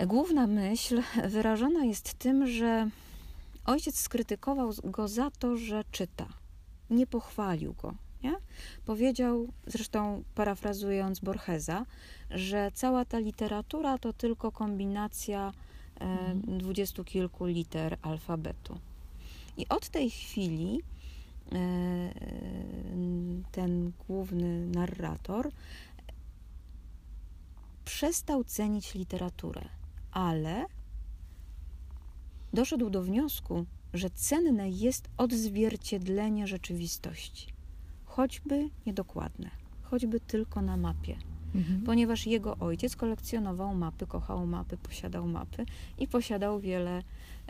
y, 0.01 0.07
główna 0.07 0.47
myśl 0.47 1.03
wyrażona 1.29 1.85
jest 1.85 2.15
tym, 2.15 2.47
że 2.47 2.89
ojciec 3.65 3.99
skrytykował 3.99 4.73
go 4.85 5.09
za 5.09 5.31
to, 5.31 5.57
że 5.57 5.85
czyta 5.93 6.29
nie 6.91 7.07
pochwalił 7.07 7.75
go. 7.83 7.95
Nie? 8.23 8.35
Powiedział, 8.85 9.49
zresztą 9.67 10.23
parafrazując 10.35 11.21
Borgesa, 11.21 11.87
że 12.31 12.71
cała 12.75 13.05
ta 13.05 13.19
literatura 13.19 13.99
to 13.99 14.13
tylko 14.13 14.53
kombinacja 14.53 15.53
e, 16.01 16.05
mhm. 16.05 16.59
dwudziestu 16.59 17.05
kilku 17.05 17.47
liter 17.47 17.99
alfabetu. 18.03 18.79
I 19.57 19.69
od 19.69 19.89
tej 19.89 20.11
chwili 20.11 20.81
e, 21.53 21.59
ten 23.53 23.93
główny 24.07 24.67
narrator 24.67 25.51
przestał 27.85 28.45
cenić 28.45 28.95
literaturę, 28.95 29.63
ale 30.13 30.67
doszedł 32.53 32.91
do 32.91 33.03
wniosku, 33.03 33.67
że 33.99 34.11
cenne 34.11 34.71
jest 34.71 35.09
odzwierciedlenie 35.17 36.47
rzeczywistości, 36.47 37.47
choćby 38.05 38.69
niedokładne, 38.87 39.51
choćby 39.83 40.21
tylko 40.21 40.63
na 40.63 40.77
mapie. 40.77 41.17
Mhm. 41.55 41.83
Ponieważ 41.83 42.27
jego 42.27 42.57
ojciec 42.57 42.97
kolekcjonował 42.97 43.75
mapy, 43.75 44.07
kochał 44.07 44.47
mapy, 44.47 44.77
posiadał 44.77 45.27
mapy 45.27 45.67
i 45.99 46.09
posiadał 46.09 46.61
wiele, 46.61 47.03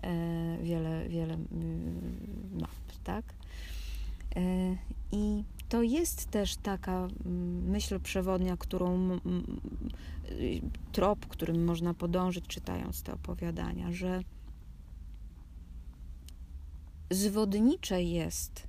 e, 0.02 0.58
wiele, 0.62 1.08
wiele 1.08 1.34
mm, 1.34 2.16
map, 2.60 2.70
tak? 3.04 3.24
E, 4.36 4.76
I 5.12 5.44
to 5.68 5.82
jest 5.82 6.30
też 6.30 6.56
taka 6.56 7.08
mm, 7.26 7.70
myśl 7.70 8.00
przewodnia, 8.00 8.56
którą 8.56 9.18
trop, 10.92 11.26
którym 11.26 11.64
można 11.64 11.94
podążyć 11.94 12.46
czytając 12.46 13.02
te 13.02 13.12
opowiadania, 13.12 13.92
że 13.92 14.22
zwodnicze 17.10 18.02
jest 18.02 18.68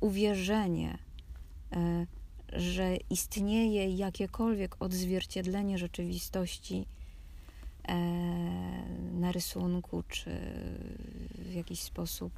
uwierzenie, 0.00 0.98
e, 1.72 2.06
że 2.52 2.96
istnieje 3.10 3.90
jakiekolwiek 3.90 4.82
odzwierciedlenie 4.82 5.78
rzeczywistości 5.78 6.86
e, 7.88 7.94
na 9.12 9.32
rysunku, 9.32 10.02
czy 10.08 10.30
w 11.38 11.54
jakiś 11.54 11.80
sposób 11.80 12.32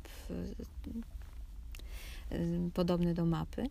e, 2.31 2.37
podobny 2.75 3.15
do 3.15 3.25
mapy. 3.25 3.67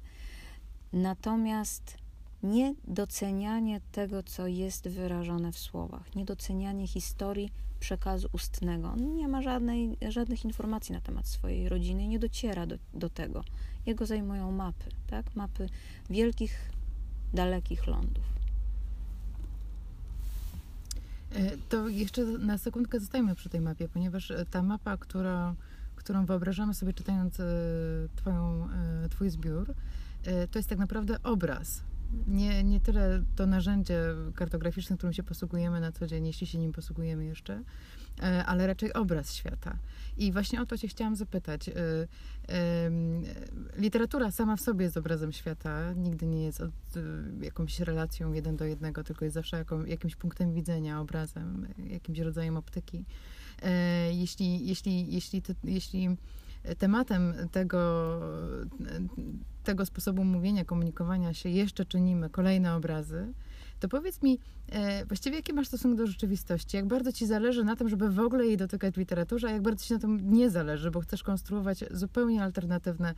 Natomiast 0.94 1.98
niedocenianie 2.44 3.82
tego, 3.91 4.24
co 4.24 4.48
jest 4.48 4.88
wyrażone 4.88 5.51
w 5.51 5.60
słowach, 5.60 6.15
niedocenianie 6.15 6.88
historii 6.88 7.51
przekazu 7.79 8.29
ustnego. 8.32 8.88
On 8.88 9.15
nie 9.15 9.27
ma 9.27 9.41
żadnej, 9.41 9.98
żadnych 10.10 10.46
informacji 10.46 10.94
na 10.94 11.01
temat 11.01 11.27
swojej 11.27 11.70
rodziny 11.70 12.03
i 12.03 12.08
nie 12.08 12.20
dociera 12.20 12.65
do, 12.65 12.75
do 12.94 13.10
tego. 13.10 13.44
Jego 13.86 14.05
zajmują 14.05 14.51
mapy, 14.51 14.86
tak? 15.08 15.36
Mapy 15.36 15.70
wielkich, 16.10 16.72
dalekich 17.34 17.88
lądów. 17.88 18.24
E, 21.36 21.58
to 21.70 21.89
jeszcze 21.89 22.25
na 22.25 22.58
sekundkę 22.58 23.00
zostajmy 23.00 23.35
przy 23.35 23.50
tej 23.50 23.61
mapie, 23.61 23.88
ponieważ 23.88 24.31
e, 24.31 24.46
ta 24.46 24.64
mapa, 24.64 24.98
która, 24.98 25.55
którą 25.96 26.25
wyobrażamy 26.25 26.74
sobie 26.74 26.94
czytając 26.94 27.40
e, 27.40 27.46
twoją, 28.16 28.68
Twój 29.09 29.29
zbiór, 29.29 29.74
to 30.51 30.59
jest 30.59 30.70
tak 30.70 30.77
naprawdę 30.77 31.24
obraz 31.24 31.81
nie, 32.27 32.63
nie 32.63 32.79
tyle 32.79 33.24
to 33.35 33.46
narzędzie 33.46 34.01
kartograficzne, 34.35 34.98
którym 34.98 35.13
się 35.13 35.24
posługujemy 35.24 35.79
na 35.79 35.91
co 35.91 36.07
dzień, 36.07 36.25
jeśli 36.27 36.48
się 36.48 36.57
nim 36.57 36.72
posługujemy 36.72 37.25
jeszcze, 37.25 37.63
e, 38.24 38.46
ale 38.46 38.68
raczej 38.68 38.94
obraz 38.94 39.33
świata. 39.33 39.77
I 40.18 40.31
właśnie 40.31 40.61
o 40.61 40.65
to 40.65 40.77
się 40.77 40.87
chciałam 40.87 41.15
zapytać. 41.15 41.70
E, 41.70 41.74
literatura 43.77 44.31
sama 44.31 44.55
w 44.55 44.61
sobie 44.61 44.85
jest 44.85 44.98
obrazem 44.98 45.31
świata, 45.31 45.94
nigdy 45.94 46.25
nie 46.25 46.44
jest 46.44 46.61
od, 46.61 46.70
e, 46.70 47.01
jakąś 47.46 47.79
relacją 47.79 48.33
jeden 48.33 48.55
do 48.55 48.65
jednego, 48.65 49.03
tylko 49.03 49.25
jest 49.25 49.35
zawsze 49.35 49.57
jaką, 49.57 49.85
jakimś 49.85 50.15
punktem 50.15 50.53
widzenia, 50.53 51.01
obrazem, 51.01 51.68
jakimś 51.89 52.20
rodzajem 52.20 52.57
optyki. 52.57 53.05
Jeśli, 54.11 54.68
jeśli, 54.68 55.13
jeśli, 55.13 55.41
jeśli 55.63 56.18
tematem 56.78 57.34
tego, 57.51 58.20
tego 59.64 59.86
sposobu 59.86 60.24
mówienia, 60.24 60.66
komunikowania 60.66 61.34
się 61.34 61.50
jeszcze 61.50 61.86
czynimy 61.86 62.30
kolejne 62.30 62.75
obrazy, 62.75 63.34
to 63.79 63.88
powiedz 63.88 64.22
mi, 64.22 64.40
e, 64.70 65.05
właściwie 65.05 65.35
jaki 65.35 65.53
masz 65.53 65.68
stosunek 65.68 65.98
do 65.98 66.07
rzeczywistości? 66.07 66.77
Jak 66.77 66.88
bardzo 66.88 67.11
ci 67.11 67.25
zależy 67.25 67.64
na 67.64 67.75
tym, 67.75 67.90
żeby 67.90 68.09
w 68.09 68.20
ogóle 68.20 68.46
jej 68.46 68.57
dotykać 68.57 68.96
w 68.96 68.98
literaturze, 68.98 69.48
a 69.48 69.51
jak 69.51 69.61
bardzo 69.61 69.85
ci 69.85 69.94
na 69.94 70.00
tym 70.00 70.33
nie 70.33 70.50
zależy, 70.50 70.92
bo 70.92 71.01
chcesz 71.01 71.24
konstruować 71.24 71.83
zupełnie 71.92 72.44
alternatywne 72.44 73.14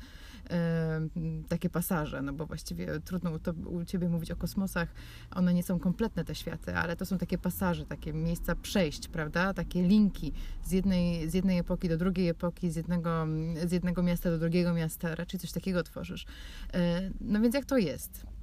e, 0.50 1.08
takie 1.50 1.70
pasaże, 1.70 2.22
no 2.22 2.34
bo 2.34 2.46
właściwie 2.46 3.00
trudno 3.00 3.40
to, 3.40 3.52
u 3.52 3.86
ciebie 3.86 4.10
mówić 4.10 4.32
o 4.32 4.36
kosmosach, 4.36 4.90
one 5.36 5.54
nie 5.54 5.64
są 5.64 5.80
kompletne 5.80 6.24
te 6.24 6.36
światy, 6.36 6.76
ale 6.76 6.96
to 6.96 7.06
są 7.06 7.18
takie 7.18 7.38
pasaże, 7.38 7.86
takie 7.86 8.14
miejsca 8.14 8.56
przejść, 8.56 9.08
prawda? 9.08 9.54
Takie 9.54 9.84
linki 9.84 10.34
z 10.64 10.72
jednej, 10.72 11.30
z 11.30 11.34
jednej 11.34 11.60
epoki 11.60 11.90
do 11.90 11.98
drugiej 11.98 12.30
epoki, 12.30 12.72
z 12.72 12.76
jednego, 12.76 13.28
z 13.66 13.72
jednego 13.72 14.04
miasta 14.04 14.30
do 14.30 14.38
drugiego 14.38 14.74
miasta, 14.74 15.16
raczej 15.16 15.40
coś 15.40 15.52
takiego 15.52 15.84
tworzysz. 15.84 16.26
E, 16.74 17.12
no 17.22 17.42
więc 17.42 17.56
jak 17.56 17.66
to 17.66 17.78
jest? 17.78 18.26
Y, 18.26 18.38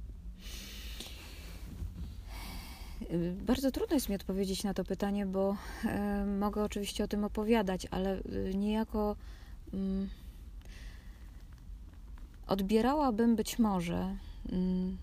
bardzo 3.45 3.71
trudno 3.71 3.93
jest 3.93 4.09
mi 4.09 4.15
odpowiedzieć 4.15 4.63
na 4.63 4.73
to 4.73 4.83
pytanie, 4.83 5.25
bo 5.25 5.57
e, 5.85 6.25
mogę 6.25 6.63
oczywiście 6.63 7.03
o 7.03 7.07
tym 7.07 7.23
opowiadać, 7.23 7.87
ale 7.91 8.19
y, 8.19 8.51
niejako 8.55 9.15
mm, 9.73 10.09
odbierałabym 12.47 13.35
być 13.35 13.59
może 13.59 14.17
mm, 14.51 14.97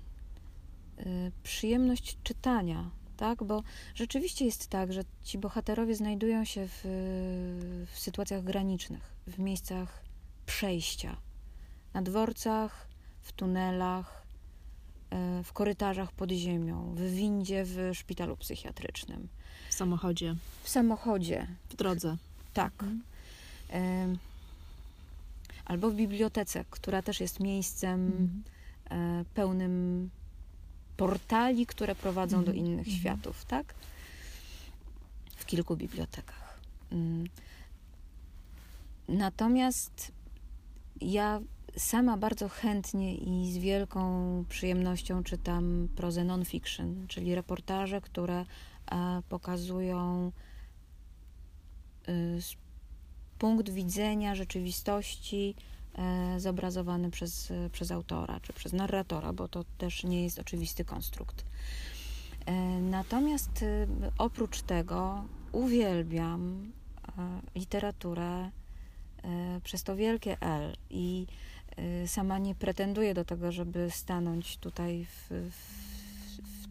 y, 1.01 1.33
przyjemność 1.43 2.19
czytania, 2.23 2.91
tak? 3.17 3.45
Bo 3.45 3.63
rzeczywiście 3.95 4.45
jest 4.45 4.69
tak, 4.69 4.93
że 4.93 5.03
ci 5.23 5.39
bohaterowie 5.39 5.95
znajdują 5.95 6.45
się 6.45 6.69
w, 6.69 6.81
w 7.93 7.99
sytuacjach 7.99 8.45
granicznych, 8.45 9.15
w 9.27 9.39
miejscach 9.39 10.03
przejścia, 10.47 11.17
na 11.95 12.03
dworcach, 12.03 12.89
w 13.23 13.33
tunelach, 13.33 14.22
w 15.45 15.53
korytarzach 15.53 16.13
pod 16.13 16.31
ziemią, 16.31 16.95
w 16.95 17.01
windzie 17.01 17.65
w 17.65 17.91
szpitalu 17.95 18.37
psychiatrycznym. 18.37 19.29
W 19.71 19.75
samochodzie. 19.75 20.37
W 20.63 20.69
samochodzie. 20.69 21.47
W 21.69 21.77
drodze. 21.77 22.17
Tak. 22.55 22.73
Mhm. 22.83 24.19
Albo 25.65 25.91
w 25.91 25.95
bibliotece, 25.95 26.65
która 26.71 27.03
też 27.03 27.21
jest 27.21 27.41
miejscem 27.41 28.07
mhm. 28.91 29.25
pełnym 29.35 30.11
portali, 30.97 31.67
które 31.67 31.95
prowadzą 31.95 32.39
mhm. 32.39 32.45
do 32.45 32.61
innych 32.63 32.87
mhm. 32.87 32.97
światów, 32.97 33.45
tak? 33.45 33.75
W 35.37 35.47
kilku 35.47 35.77
bibliotekach. 35.77 36.61
Mm. 36.93 37.27
Natomiast 39.09 40.13
ja 41.01 41.41
Sama 41.77 42.17
bardzo 42.17 42.49
chętnie 42.49 43.15
i 43.15 43.53
z 43.53 43.59
wielką 43.59 44.45
przyjemnością 44.49 45.23
czytam 45.23 45.89
prozę 45.97 46.25
non-fiction, 46.25 47.07
czyli 47.09 47.35
reportaże, 47.35 48.01
które 48.01 48.45
e, 48.91 49.23
pokazują 49.29 50.33
y, 52.09 52.39
punkt 53.39 53.71
widzenia 53.71 54.35
rzeczywistości 54.35 55.55
e, 55.95 56.41
zobrazowany 56.41 57.11
przez, 57.11 57.53
przez 57.73 57.91
autora 57.91 58.41
czy 58.41 58.53
przez 58.53 58.73
narratora, 58.73 59.33
bo 59.33 59.49
to 59.49 59.65
też 59.79 60.05
nie 60.05 60.23
jest 60.25 60.39
oczywisty 60.39 60.85
konstrukt. 60.85 61.45
E, 62.47 62.53
natomiast 62.81 63.63
y, 63.63 63.89
oprócz 64.19 64.63
tego 64.63 65.25
uwielbiam 65.53 66.73
literaturę 67.55 68.51
przez 69.65 69.83
to 69.83 69.97
wielkie 69.97 70.41
L 70.41 70.77
i 70.91 71.27
sama 72.07 72.39
nie 72.39 72.55
pretenduję 72.55 73.15
do 73.15 73.25
tego, 73.25 73.53
żeby 73.53 73.91
stanąć 73.91 74.57
tutaj 74.57 75.07
w, 75.07 75.29
w, 75.31 75.83
w, 76.39 76.69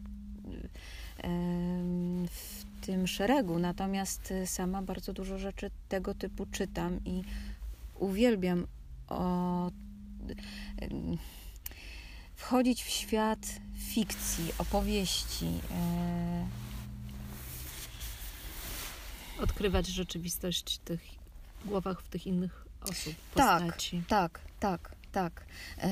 w, 2.30 2.64
tym 2.86 3.06
szeregu, 3.06 3.58
natomiast 3.58 4.32
sama 4.46 4.82
bardzo 4.82 5.12
dużo 5.12 5.38
rzeczy 5.38 5.70
tego 5.88 6.14
typu 6.14 6.46
czytam 6.46 7.00
i 7.04 7.22
uwielbiam 7.98 8.66
o, 9.08 9.70
wchodzić 12.34 12.82
w 12.82 12.88
świat 12.88 13.46
fikcji, 13.76 14.52
opowieści. 14.58 15.46
E, 15.46 16.46
Odkrywać 19.42 19.86
rzeczywistość 19.86 20.76
w 20.76 20.78
tych 20.78 21.00
głowach 21.64 22.02
w 22.02 22.08
tych 22.08 22.26
innych 22.26 22.66
osób, 22.82 23.14
Tak, 23.34 23.62
postaci. 23.62 24.02
tak, 24.08 24.40
tak, 24.60 24.90
tak. 25.12 25.44
E, 25.78 25.88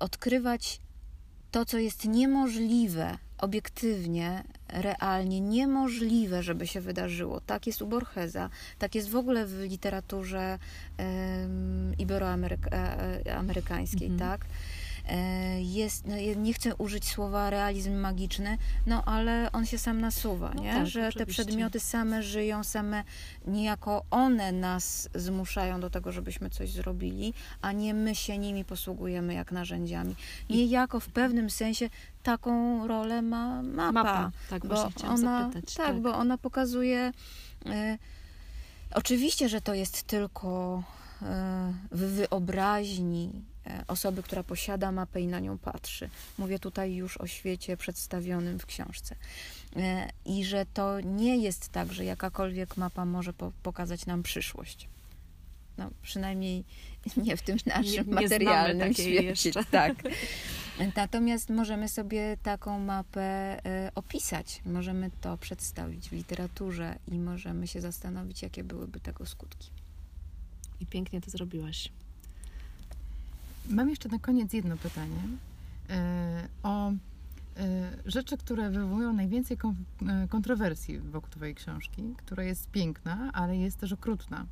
odkrywać 0.00 0.80
to, 1.50 1.64
co 1.64 1.78
jest 1.78 2.04
niemożliwe 2.04 3.18
obiektywnie, 3.38 4.44
realnie 4.68 5.40
niemożliwe, 5.40 6.42
żeby 6.42 6.66
się 6.66 6.80
wydarzyło. 6.80 7.40
Tak 7.40 7.66
jest 7.66 7.82
u 7.82 7.86
Borgesa, 7.86 8.50
tak 8.78 8.94
jest 8.94 9.10
w 9.10 9.16
ogóle 9.16 9.46
w 9.46 9.60
literaturze 9.60 10.58
um, 10.98 11.94
iberoamerykańskiej, 11.98 14.08
Mhm. 14.08 14.18
tak? 14.30 14.46
E, 15.08 15.62
Jest, 15.62 16.06
no, 16.06 16.14
nie 16.36 16.54
chcę 16.54 16.76
użyć 16.76 17.08
słowa 17.08 17.50
realizm 17.50 17.94
magiczny, 17.94 18.58
no 18.86 19.04
ale 19.04 19.52
on 19.52 19.66
się 19.66 19.78
sam 19.78 20.00
nasuwa, 20.00 20.52
No 20.54 20.62
nie? 20.62 20.72
tak, 20.72 20.86
że 20.86 21.00
te 21.00 21.08
oczywiście. 21.08 21.44
przedmioty 21.44 21.80
same 21.80 22.22
żyją, 22.22 22.64
same 22.64 23.04
niejako 23.46 24.04
one 24.10 24.52
nas 24.52 25.08
zmuszają 25.14 25.80
do 25.80 25.90
tego, 25.90 26.12
żebyśmy 26.12 26.50
coś 26.50 26.70
zrobili, 26.70 27.34
a 27.62 27.72
nie 27.72 27.94
my 27.94 28.14
się 28.14 28.38
nimi 28.38 28.64
posługujemy 28.64 29.34
jak 29.34 29.52
narzędziami. 29.52 30.16
Niejako 30.50 31.00
w 31.00 31.08
pewnym 31.08 31.50
sensie 31.50 31.90
taką 32.22 32.86
rolę 32.88 33.22
ma 33.22 33.62
mapa. 33.62 33.92
Mapa, 33.92 34.30
tak 34.50 34.66
bo 34.66 34.74
właśnie 34.74 34.90
chciałam 34.90 35.14
ona, 35.18 35.42
zapytać. 35.48 35.74
Tak, 35.74 36.00
bo 36.00 36.14
ona 36.16 36.38
pokazuje. 36.38 37.12
E, 37.66 37.98
oczywiście, 38.94 39.48
że 39.48 39.60
to 39.60 39.74
jest 39.74 40.02
tylko 40.02 40.82
e, 41.22 41.72
w 41.92 41.98
wyobraźni 42.00 43.30
osoby, 43.86 44.22
która 44.22 44.42
posiada 44.42 44.92
mapę 44.92 45.20
i 45.20 45.26
na 45.26 45.40
nią 45.40 45.58
patrzy. 45.58 46.10
Mówię 46.38 46.58
tutaj 46.58 46.94
już 46.94 47.16
o 47.16 47.26
świecie 47.26 47.76
przedstawionym 47.76 48.58
w 48.58 48.66
książce. 48.66 49.16
E, 49.76 50.10
I 50.24 50.44
że 50.44 50.66
to 50.74 51.00
nie 51.00 51.36
jest 51.36 51.68
tak, 51.68 51.92
że 51.92 52.04
jakakolwiek 52.04 52.76
mapa 52.76 53.04
może 53.04 53.32
po, 53.32 53.52
pokazać 53.62 54.06
nam 54.06 54.22
przyszłość. 54.22 54.88
No, 55.78 55.90
przynajmniej 56.02 56.64
nie 57.24 57.36
w 57.36 57.42
tym 57.42 57.58
naszym 57.66 57.84
Nie- 57.84 58.14
nie 58.14 58.22
materialnym 58.22 58.94
świecie. 58.94 59.22
jeszcze. 59.22 59.64
Tak. 59.70 59.94
Natomiast 60.96 61.50
możemy 61.50 61.88
sobie 61.88 62.36
taką 62.42 62.78
mapę 62.78 63.20
e, 63.66 63.92
opisać, 63.94 64.60
możemy 64.66 65.10
to 65.20 65.38
przedstawić 65.38 66.08
w 66.08 66.12
literaturze 66.12 66.98
i 67.08 67.18
możemy 67.18 67.66
się 67.66 67.80
zastanowić, 67.80 68.42
jakie 68.42 68.64
byłyby 68.64 69.00
tego 69.00 69.26
skutki. 69.26 69.70
I 70.80 70.86
pięknie 70.86 71.20
to 71.20 71.30
zrobiłaś. 71.30 71.88
Mam 73.68 73.90
jeszcze 73.90 74.08
na 74.08 74.18
koniec 74.18 74.52
jedno 74.52 74.76
pytanie 74.76 75.22
e, 75.90 76.48
o 76.62 76.90
e, 76.90 76.94
rzeczy, 78.06 78.36
które 78.38 78.70
wywołują 78.70 79.12
najwięcej 79.12 79.56
e, 79.56 80.28
kontrowersji 80.28 80.98
wokół 80.98 81.30
Twojej 81.30 81.54
książki, 81.54 82.14
która 82.16 82.44
jest 82.44 82.70
piękna, 82.70 83.30
ale 83.32 83.56
jest 83.56 83.78
też 83.78 83.92
okrutna. 83.92 84.46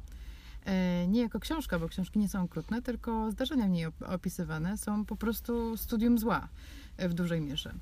Nie 1.08 1.20
jako 1.20 1.40
książka, 1.40 1.78
bo 1.78 1.88
książki 1.88 2.18
nie 2.18 2.28
są 2.28 2.42
okrutne, 2.42 2.82
tylko 2.82 3.30
zdarzenia 3.30 3.66
w 3.66 3.70
niej 3.70 3.86
op- 3.86 4.14
opisywane 4.14 4.78
są 4.78 5.04
po 5.04 5.16
prostu 5.16 5.76
studium 5.76 6.18
zła 6.18 6.48
w 6.98 7.14
dużej 7.14 7.40
mierze. 7.40 7.74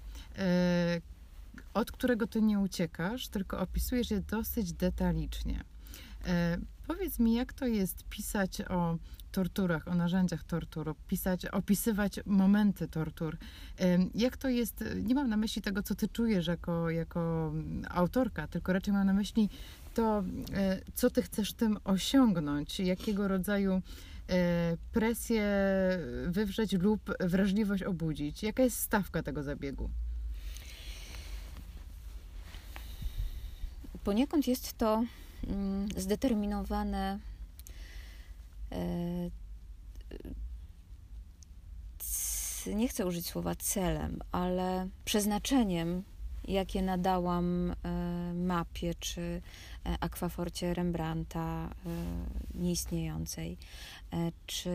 Od 1.74 1.92
którego 1.92 2.26
ty 2.26 2.42
nie 2.42 2.58
uciekasz, 2.58 3.28
tylko 3.28 3.60
opisujesz 3.60 4.10
je 4.10 4.20
dosyć 4.20 4.72
detalicznie. 4.72 5.64
Powiedz 6.86 7.18
mi, 7.18 7.34
jak 7.34 7.52
to 7.52 7.66
jest 7.66 8.04
pisać 8.08 8.60
o 8.60 8.98
torturach, 9.32 9.88
o 9.88 9.94
narzędziach 9.94 10.44
tortur, 10.44 10.88
opisać, 10.88 11.46
opisywać 11.46 12.20
momenty 12.26 12.88
tortur. 12.88 13.36
Jak 14.14 14.36
to 14.36 14.48
jest, 14.48 14.84
nie 15.02 15.14
mam 15.14 15.28
na 15.28 15.36
myśli 15.36 15.62
tego, 15.62 15.82
co 15.82 15.94
ty 15.94 16.08
czujesz 16.08 16.46
jako, 16.46 16.90
jako 16.90 17.50
mm, 17.54 17.84
autorka, 17.90 18.48
tylko 18.48 18.72
raczej 18.72 18.94
mam 18.94 19.06
na 19.06 19.12
myśli 19.12 19.48
to, 19.94 20.24
e, 20.52 20.80
co 20.94 21.10
ty 21.10 21.22
chcesz 21.22 21.52
tym 21.52 21.78
osiągnąć, 21.84 22.80
jakiego 22.80 23.28
rodzaju 23.28 23.82
e, 24.28 24.76
presję 24.92 25.44
wywrzeć 26.26 26.72
lub 26.72 27.00
wrażliwość 27.20 27.82
obudzić. 27.82 28.42
Jaka 28.42 28.62
jest 28.62 28.80
stawka 28.80 29.22
tego 29.22 29.42
zabiegu? 29.42 29.90
Poniekąd 34.04 34.48
jest 34.48 34.78
to 34.78 35.02
zdeterminowane 35.96 37.18
e, 38.72 39.30
nie 42.74 42.88
chcę 42.88 43.06
użyć 43.06 43.26
słowa 43.26 43.54
celem, 43.54 44.20
ale 44.32 44.88
przeznaczeniem, 45.04 46.02
jakie 46.48 46.82
nadałam 46.82 47.70
e, 47.70 47.74
mapie 48.34 48.94
czy 48.94 49.20
e, 49.20 49.40
akwaforcie 50.00 50.74
Rembrandta 50.74 51.70
nieistniejącej, 52.54 53.56
czy 54.46 54.70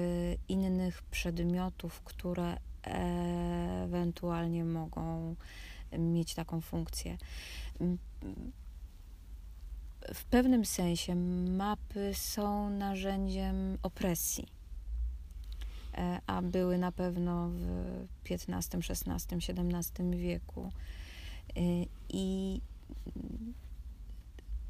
innych 0.48 1.04
przedmiotów, 1.04 2.02
które 2.02 2.58
ewentualnie 3.84 4.66
mogą 4.66 5.36
mieć 5.98 6.36
taką 6.36 6.62
funkcję. 6.62 7.18
W 10.14 10.26
pewnym 10.26 10.66
sensie 10.66 11.16
mapy 11.50 12.12
są 12.14 12.70
narzędziem 12.70 13.78
opresji, 13.84 14.48
e, 15.94 16.22
a 16.28 16.42
były 16.42 16.78
na 16.78 16.92
pewno 16.92 17.50
w 17.50 18.32
XV, 18.32 18.78
XVI, 18.90 19.36
XVII 19.36 20.18
wieku. 20.18 20.72
E, 21.56 21.62
I 22.10 22.62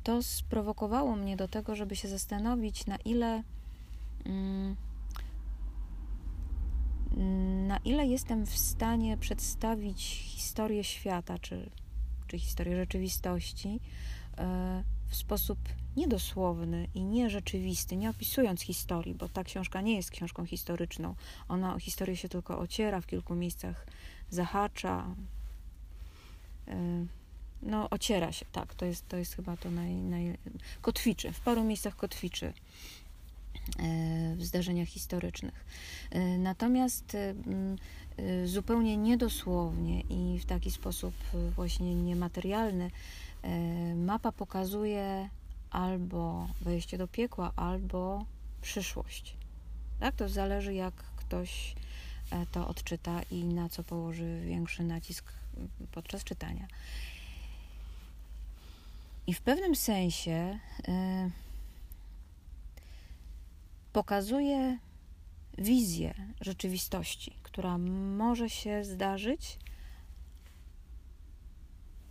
to 0.04 0.24
sprowokowało 0.24 1.16
mnie 1.16 1.38
do 1.38 1.48
tego, 1.48 1.76
żeby 1.76 1.96
się 1.96 2.08
zastanowić, 2.08 2.86
na 2.86 2.96
ile 2.96 3.44
mm, 4.26 4.76
na 7.68 7.78
ile 7.78 8.08
jestem 8.08 8.46
w 8.46 8.58
stanie 8.58 9.18
przedstawić 9.18 10.04
historię 10.26 10.84
świata, 10.84 11.40
czy, 11.40 11.70
czy 12.28 12.40
historię 12.40 12.76
rzeczywistości 12.76 13.80
e, 14.38 14.84
w 15.12 15.16
sposób 15.16 15.60
niedosłowny 15.98 16.88
i 16.96 17.04
nierzeczywisty, 17.04 17.96
nie 17.98 18.10
opisując 18.10 18.62
historii, 18.62 19.14
bo 19.14 19.30
ta 19.30 19.44
książka 19.44 19.82
nie 19.82 19.96
jest 19.96 20.12
książką 20.12 20.46
historyczną. 20.46 21.16
Ona 21.50 21.76
o 21.76 21.80
historię 21.80 22.18
się 22.18 22.30
tylko 22.30 22.60
ociera, 22.60 23.02
w 23.02 23.08
kilku 23.08 23.36
miejscach 23.36 23.88
zahacza. 24.30 25.16
E, 26.68 27.06
No, 27.62 27.90
ociera 27.90 28.32
się, 28.32 28.46
tak, 28.52 28.74
to 28.76 28.86
jest, 28.86 29.08
to 29.08 29.18
jest 29.18 29.36
chyba 29.36 29.58
to 29.58 29.72
naj, 29.72 29.94
naj... 29.94 30.38
kotwiczy, 30.82 31.32
w 31.32 31.40
paru 31.40 31.64
miejscach 31.64 31.96
kotwiczy 31.96 32.46
e, 32.46 32.54
w 34.36 34.46
zdarzeniach 34.46 34.88
historycznych. 34.88 35.66
E, 36.12 36.38
Natomiast 36.38 37.18
zupełnie 38.46 38.98
niedosłownie 38.98 40.02
i 40.02 40.40
w 40.40 40.46
taki 40.46 40.72
sposób 40.72 41.14
właśnie 41.56 41.96
niematerialny 41.96 42.92
mapa 43.96 44.32
pokazuje 44.32 45.30
albo 45.72 46.48
wejście 46.62 46.98
do 46.98 47.08
piekła, 47.08 47.52
albo 47.56 48.26
przyszłość. 48.62 49.38
Tak? 50.00 50.16
To 50.16 50.30
zależy, 50.30 50.74
jak 50.74 50.94
ktoś 50.94 51.76
e, 52.32 52.46
to 52.52 52.68
odczyta 52.68 53.22
i 53.32 53.44
na 53.44 53.70
co 53.70 53.84
położy 53.84 54.42
większy 54.46 54.84
nacisk 54.84 55.34
podczas 55.92 56.24
czytania. 56.24 56.68
I 59.28 59.34
w 59.34 59.42
pewnym 59.42 59.76
sensie 59.76 60.60
e, 60.88 61.30
pokazuje 63.94 64.78
wizję 65.58 66.14
rzeczywistości, 66.42 67.34
która 67.44 67.78
może 68.18 68.50
się 68.50 68.84
zdarzyć, 68.86 69.58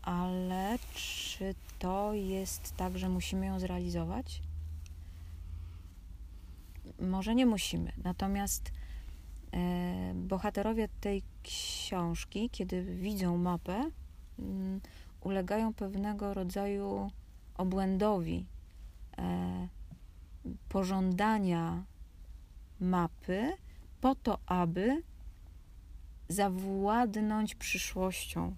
ale 0.03 0.79
czy 0.95 1.55
to 1.79 2.15
jest 2.15 2.77
tak, 2.77 2.99
że 2.99 3.09
musimy 3.09 3.47
ją 3.47 3.61
zrealizować? 3.61 4.43
Może 7.01 7.35
nie 7.35 7.47
musimy. 7.47 7.93
Natomiast 8.05 8.73
e, 9.53 10.13
bohaterowie 10.15 10.89
tej 11.01 11.23
książki, 11.43 12.51
kiedy 12.51 12.83
widzą 12.83 13.37
mapę, 13.37 13.91
mm, 14.39 14.81
ulegają 15.21 15.75
pewnego 15.75 16.35
rodzaju 16.35 17.11
obłędowi 17.57 18.47
e, 19.19 19.69
pożądania 20.69 21.85
mapy 22.81 23.53
po 24.01 24.15
to, 24.15 24.39
aby 24.47 25.03
zawładnąć 26.29 27.55
przyszłością. 27.55 28.57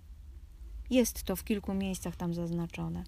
Jest 0.92 1.22
to 1.22 1.36
w 1.36 1.44
kilku 1.44 1.74
miejscach 1.74 2.16
tam 2.16 2.34
zaznaczone, 2.34 3.04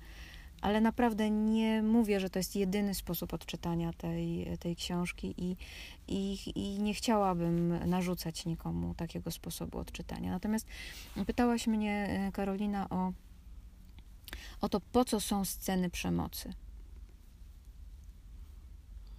ale 0.61 0.81
naprawdę 0.81 1.31
nie 1.31 1.83
mówię, 1.83 2.20
że 2.20 2.31
to 2.31 2.38
jest 2.38 2.57
jedyny 2.57 2.94
sposób 2.94 3.35
odczytania 3.35 3.92
tej, 3.92 4.47
tej 4.59 4.77
książki 4.77 5.35
i, 5.38 5.57
i, 6.09 6.38
i 6.55 6.79
nie 6.83 6.94
chciałabym 6.94 7.88
narzucać 7.88 8.47
nikomu 8.47 8.94
takiego 8.94 9.31
sposobu 9.31 9.79
odczytania. 9.79 10.31
Natomiast 10.31 10.66
pytałaś 11.27 11.66
mnie, 11.66 12.07
e, 12.09 12.33
Karolina, 12.33 12.88
o, 12.90 13.12
o 14.61 14.68
to, 14.68 14.81
po 14.81 15.05
co 15.05 15.20
są 15.20 15.44
sceny 15.44 15.90
przemocy. 15.90 16.53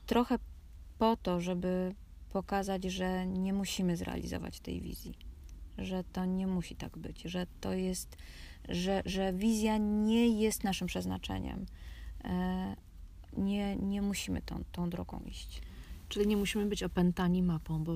Trochę 0.06 0.40
po 0.98 1.18
to, 1.18 1.42
żeby 1.42 1.96
pokazać, 2.30 2.84
że 2.84 3.28
nie 3.28 3.54
musimy 3.54 3.98
zrealizować 3.98 4.60
tej 4.60 4.82
wizji, 4.82 5.18
że 5.78 6.04
to 6.04 6.26
nie 6.26 6.48
musi 6.48 6.76
tak 6.76 6.98
być, 6.98 7.22
że 7.22 7.48
to 7.62 7.74
jest 7.74 8.18
że, 8.70 9.02
że 9.06 9.34
wizja 9.34 9.78
nie 9.78 10.42
jest 10.42 10.64
naszym 10.64 10.88
przeznaczeniem. 10.88 11.66
E, 12.24 12.76
nie, 13.38 13.76
nie 13.76 14.02
musimy 14.02 14.42
tą, 14.42 14.64
tą 14.72 14.90
drogą 14.90 15.22
iść. 15.26 15.62
Czyli 16.10 16.28
nie 16.28 16.38
musimy 16.38 16.66
być 16.66 16.84
opętani 16.84 17.44
mapą, 17.44 17.84
bo 17.84 17.96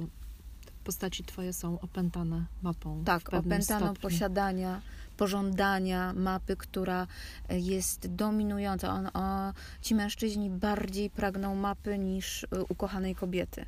postaci 0.84 1.24
twoje 1.24 1.54
są 1.54 1.80
opętane 1.80 2.46
mapą. 2.62 3.04
Tak, 3.06 3.34
opętaną 3.34 3.94
posiadania, 3.94 4.82
pożądania 5.18 6.14
mapy, 6.14 6.56
która 6.56 7.08
jest 7.50 8.08
dominująca. 8.16 8.94
On, 8.94 9.08
o, 9.08 9.54
ci 9.82 9.96
mężczyźni 9.96 10.50
bardziej 10.50 11.10
pragną 11.10 11.56
mapy 11.56 11.98
niż 11.98 12.44
e, 12.44 12.48
ukochanej 12.70 13.16
kobiety. 13.16 13.66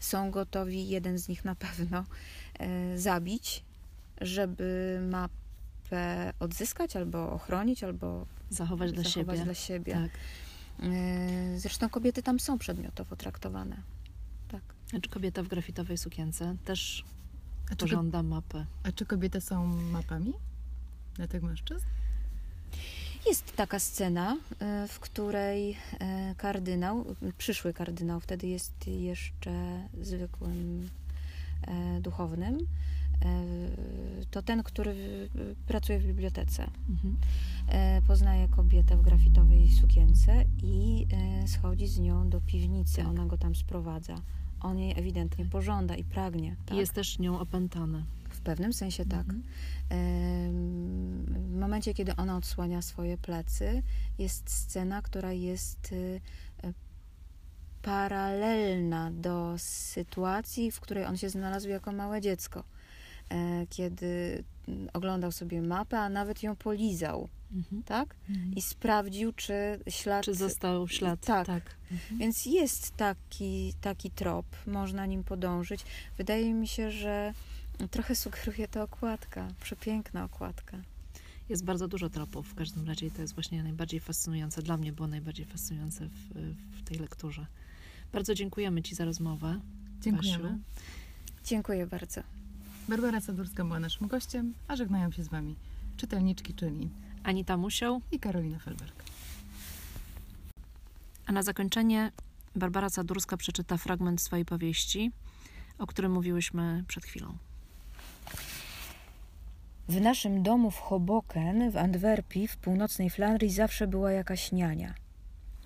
Są 0.00 0.30
gotowi, 0.30 0.88
jeden 0.88 1.18
z 1.18 1.28
nich 1.28 1.44
na 1.44 1.54
pewno, 1.54 2.04
e, 2.58 2.98
zabić, 2.98 3.64
żeby 4.20 4.98
mapę 5.10 5.43
odzyskać, 6.40 6.96
albo 6.96 7.32
ochronić, 7.32 7.84
albo 7.84 8.26
zachować, 8.50 8.92
dla 8.92 9.02
zachować 9.02 9.36
siebie. 9.36 9.44
Dla 9.44 9.54
siebie. 9.54 9.92
Tak. 9.92 10.10
E, 10.82 11.58
zresztą 11.58 11.88
kobiety 11.88 12.22
tam 12.22 12.40
są 12.40 12.58
przedmiotowo 12.58 13.16
traktowane. 13.16 13.76
Tak. 14.48 14.62
A 14.96 15.00
czy 15.00 15.10
kobieta 15.10 15.42
w 15.42 15.48
grafitowej 15.48 15.98
sukience 15.98 16.56
też 16.64 17.04
a 17.72 17.76
pożąda 17.76 18.22
mapy? 18.22 18.66
A 18.82 18.92
czy 18.92 19.06
kobiety 19.06 19.40
są 19.40 19.66
mapami 19.66 20.34
dla 21.14 21.26
tych 21.26 21.42
mężczyzn? 21.42 21.86
Jest 23.26 23.56
taka 23.56 23.78
scena, 23.78 24.36
e, 24.60 24.88
w 24.88 25.00
której 25.00 25.76
e, 26.00 26.34
kardynał, 26.34 27.04
przyszły 27.38 27.72
kardynał, 27.72 28.20
wtedy 28.20 28.46
jest 28.46 28.86
jeszcze 28.86 29.82
zwykłym 30.00 30.90
duchownym, 32.00 32.58
to 34.30 34.42
ten, 34.42 34.62
który 34.62 35.28
pracuje 35.66 35.98
w 35.98 36.06
bibliotece. 36.06 36.70
Mhm. 36.88 37.16
E, 37.68 38.02
poznaje 38.02 38.48
kobietę 38.48 38.96
w 38.96 39.02
grafitowej 39.02 39.68
sukience 39.68 40.44
i 40.62 41.06
e, 41.12 41.48
schodzi 41.48 41.86
z 41.86 41.98
nią 41.98 42.30
do 42.30 42.40
piwnicy. 42.40 42.96
Tak. 42.96 43.06
Ona 43.06 43.26
go 43.26 43.38
tam 43.38 43.54
sprowadza. 43.54 44.14
On 44.60 44.78
jej 44.78 44.98
ewidentnie 44.98 45.44
pożąda 45.44 45.96
i 45.96 46.04
pragnie. 46.04 46.56
Tak? 46.66 46.78
Jest 46.78 46.92
też 46.92 47.18
nią 47.18 47.40
opętany. 47.40 48.04
W 48.30 48.40
pewnym 48.40 48.72
sensie 48.72 49.04
tak. 49.04 49.20
Mhm. 49.20 49.42
W 51.52 51.56
momencie, 51.60 51.94
kiedy 51.94 52.16
ona 52.16 52.36
odsłania 52.36 52.82
swoje 52.82 53.18
plecy, 53.18 53.82
jest 54.18 54.50
scena, 54.50 55.02
która 55.02 55.32
jest 55.32 55.94
paralelna 57.84 59.10
do 59.10 59.54
sytuacji, 59.58 60.70
w 60.70 60.80
której 60.80 61.04
on 61.04 61.16
się 61.16 61.30
znalazł 61.30 61.68
jako 61.68 61.92
małe 61.92 62.20
dziecko. 62.20 62.64
E, 63.28 63.66
kiedy 63.70 64.44
oglądał 64.92 65.32
sobie 65.32 65.62
mapę, 65.62 65.98
a 65.98 66.08
nawet 66.08 66.42
ją 66.42 66.56
polizał, 66.56 67.28
mhm. 67.52 67.82
tak? 67.82 68.16
Mhm. 68.30 68.54
I 68.54 68.62
sprawdził, 68.62 69.32
czy 69.32 69.54
ślad... 69.88 70.24
Czy 70.24 70.34
został 70.34 70.88
ślad. 70.88 71.20
Tak. 71.20 71.46
tak. 71.46 71.62
Mhm. 71.92 72.18
Więc 72.18 72.46
jest 72.46 72.96
taki, 72.96 73.74
taki 73.80 74.10
trop, 74.10 74.46
można 74.66 75.06
nim 75.06 75.24
podążyć. 75.24 75.84
Wydaje 76.18 76.54
mi 76.54 76.68
się, 76.68 76.90
że 76.90 77.34
trochę 77.90 78.14
sugeruje 78.14 78.68
to 78.68 78.82
okładka, 78.82 79.48
przepiękna 79.60 80.24
okładka. 80.24 80.78
Jest 81.48 81.64
bardzo 81.64 81.88
dużo 81.88 82.10
tropów, 82.10 82.48
w 82.48 82.54
każdym 82.54 82.86
razie 82.86 83.10
to 83.10 83.22
jest 83.22 83.34
właśnie 83.34 83.62
najbardziej 83.62 84.00
fascynujące, 84.00 84.62
dla 84.62 84.76
mnie 84.76 84.92
było 84.92 85.08
najbardziej 85.08 85.46
fascynujące 85.46 86.08
w, 86.08 86.54
w 86.78 86.82
tej 86.84 86.98
lekturze. 86.98 87.46
Bardzo 88.12 88.34
dziękujemy 88.34 88.82
Ci 88.82 88.94
za 88.94 89.04
rozmowę. 89.04 89.60
Dziękujemy. 90.00 90.42
Basiu. 90.42 90.58
Dziękuję 91.44 91.86
bardzo. 91.86 92.22
Barbara 92.88 93.20
Sadurska 93.20 93.64
była 93.64 93.80
naszym 93.80 94.08
gościem, 94.08 94.54
a 94.68 94.76
żegnają 94.76 95.10
się 95.12 95.24
z 95.24 95.28
Wami 95.28 95.56
czytelniczki, 95.96 96.54
czyli 96.54 96.88
Anita 97.22 97.56
Musioł 97.56 98.00
i 98.12 98.18
Karolina 98.18 98.58
Felberg. 98.58 99.04
A 101.26 101.32
na 101.32 101.42
zakończenie 101.42 102.12
Barbara 102.56 102.90
Sadurska 102.90 103.36
przeczyta 103.36 103.76
fragment 103.76 104.20
swojej 104.20 104.44
powieści, 104.44 105.12
o 105.78 105.86
którym 105.86 106.12
mówiłyśmy 106.12 106.84
przed 106.88 107.04
chwilą. 107.04 107.36
W 109.88 110.00
naszym 110.00 110.42
domu 110.42 110.70
w 110.70 110.78
Hoboken 110.78 111.70
w 111.70 111.76
Antwerpii 111.76 112.48
w 112.48 112.56
północnej 112.56 113.10
Flandrii 113.10 113.50
zawsze 113.50 113.86
była 113.86 114.12
jakaś 114.12 114.52
niania. 114.52 114.94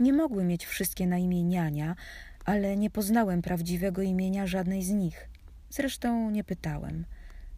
Nie 0.01 0.13
mogły 0.13 0.45
mieć 0.45 0.67
wszystkie 0.67 1.07
na 1.07 1.19
imię 1.19 1.45
niania, 1.45 1.97
ale 2.45 2.77
nie 2.77 2.91
poznałem 2.91 3.43
prawdziwego 3.43 4.03
imienia 4.03 4.47
żadnej 4.47 4.83
z 4.83 4.91
nich. 4.91 5.29
Zresztą 5.71 6.31
nie 6.31 6.45
pytałem. 6.45 7.05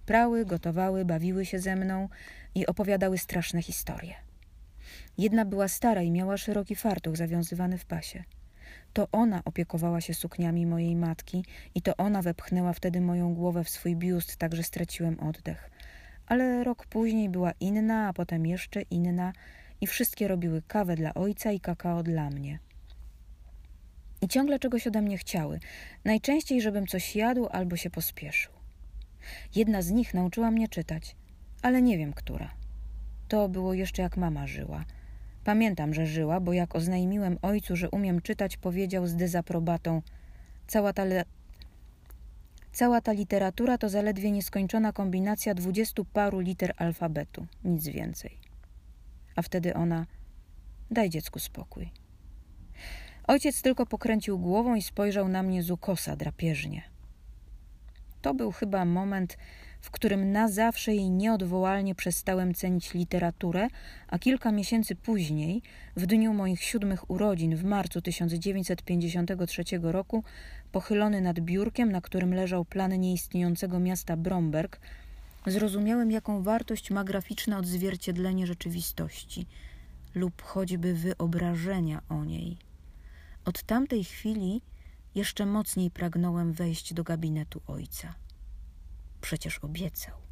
Prały, 0.06 0.44
gotowały, 0.44 1.04
bawiły 1.04 1.46
się 1.46 1.58
ze 1.58 1.76
mną 1.76 2.08
i 2.54 2.66
opowiadały 2.66 3.18
straszne 3.18 3.62
historie. 3.62 4.14
Jedna 5.18 5.44
była 5.44 5.68
stara 5.68 6.02
i 6.02 6.10
miała 6.10 6.36
szeroki 6.36 6.76
fartuch 6.76 7.16
zawiązywany 7.16 7.78
w 7.78 7.84
pasie. 7.84 8.24
To 8.92 9.08
ona 9.12 9.42
opiekowała 9.44 10.00
się 10.00 10.14
sukniami 10.14 10.66
mojej 10.66 10.96
matki 10.96 11.44
i 11.74 11.82
to 11.82 11.96
ona 11.96 12.22
wepchnęła 12.22 12.72
wtedy 12.72 13.00
moją 13.00 13.34
głowę 13.34 13.64
w 13.64 13.70
swój 13.70 13.96
biust, 13.96 14.36
tak 14.36 14.56
że 14.56 14.62
straciłem 14.62 15.20
oddech. 15.20 15.70
Ale 16.26 16.64
rok 16.64 16.86
później 16.86 17.28
była 17.28 17.52
inna, 17.60 18.08
a 18.08 18.12
potem 18.12 18.46
jeszcze 18.46 18.82
inna 18.82 19.32
i 19.80 19.86
wszystkie 19.86 20.28
robiły 20.28 20.62
kawę 20.62 20.96
dla 20.96 21.14
ojca 21.14 21.52
i 21.52 21.60
kakao 21.60 22.02
dla 22.02 22.30
mnie. 22.30 22.58
I 24.22 24.28
ciągle 24.28 24.58
czegoś 24.58 24.86
ode 24.86 25.02
mnie 25.02 25.18
chciały. 25.18 25.60
Najczęściej, 26.04 26.60
żebym 26.60 26.86
coś 26.86 27.16
jadł 27.16 27.48
albo 27.50 27.76
się 27.76 27.90
pospieszył. 27.90 28.52
Jedna 29.54 29.82
z 29.82 29.90
nich 29.90 30.14
nauczyła 30.14 30.50
mnie 30.50 30.68
czytać, 30.68 31.16
ale 31.62 31.82
nie 31.82 31.98
wiem, 31.98 32.12
która. 32.12 32.50
To 33.28 33.48
było 33.48 33.74
jeszcze 33.74 34.02
jak 34.02 34.16
mama 34.16 34.46
żyła. 34.46 34.84
Pamiętam, 35.44 35.94
że 35.94 36.06
żyła, 36.06 36.40
bo 36.40 36.52
jak 36.52 36.74
oznajmiłem 36.74 37.38
ojcu, 37.42 37.76
że 37.76 37.90
umiem 37.90 38.22
czytać, 38.22 38.56
powiedział 38.56 39.06
z 39.06 39.16
dezaprobatą: 39.16 40.02
Cała 40.66 40.92
ta. 40.92 41.04
Cała 42.72 43.00
ta 43.00 43.12
literatura 43.12 43.78
to 43.78 43.88
zaledwie 43.88 44.30
nieskończona 44.30 44.92
kombinacja 44.92 45.54
dwudziestu 45.54 46.04
paru 46.04 46.40
liter 46.40 46.72
alfabetu, 46.76 47.46
nic 47.64 47.88
więcej. 47.88 48.38
A 49.36 49.42
wtedy 49.42 49.74
ona: 49.74 50.06
Daj 50.90 51.10
dziecku 51.10 51.38
spokój. 51.38 51.99
Ojciec 53.30 53.62
tylko 53.62 53.86
pokręcił 53.86 54.38
głową 54.38 54.74
i 54.74 54.82
spojrzał 54.82 55.28
na 55.28 55.42
mnie 55.42 55.62
z 55.62 55.70
ukosa 55.70 56.16
drapieżnie. 56.16 56.82
To 58.22 58.34
był 58.34 58.52
chyba 58.52 58.84
moment, 58.84 59.36
w 59.80 59.90
którym 59.90 60.32
na 60.32 60.48
zawsze 60.48 60.94
i 60.94 61.10
nieodwołalnie 61.10 61.94
przestałem 61.94 62.54
cenić 62.54 62.94
literaturę, 62.94 63.68
a 64.08 64.18
kilka 64.18 64.52
miesięcy 64.52 64.96
później, 64.96 65.62
w 65.96 66.06
dniu 66.06 66.34
moich 66.34 66.62
siódmych 66.62 67.10
urodzin 67.10 67.56
w 67.56 67.64
marcu 67.64 68.02
1953 68.02 69.64
roku, 69.82 70.24
pochylony 70.72 71.20
nad 71.20 71.40
biurkiem, 71.40 71.92
na 71.92 72.00
którym 72.00 72.34
leżał 72.34 72.64
plan 72.64 73.00
nieistniejącego 73.00 73.80
miasta 73.80 74.16
Bromberg, 74.16 74.80
zrozumiałem, 75.46 76.10
jaką 76.10 76.42
wartość 76.42 76.90
ma 76.90 77.04
graficzne 77.04 77.58
odzwierciedlenie 77.58 78.46
rzeczywistości 78.46 79.46
lub 80.14 80.42
choćby 80.42 80.94
wyobrażenia 80.94 82.02
o 82.08 82.24
niej. 82.24 82.69
Od 83.44 83.62
tamtej 83.62 84.04
chwili 84.04 84.62
jeszcze 85.14 85.46
mocniej 85.46 85.90
pragnąłem 85.90 86.52
wejść 86.52 86.94
do 86.94 87.04
gabinetu 87.04 87.62
ojca. 87.66 88.14
Przecież 89.20 89.58
obiecał. 89.58 90.29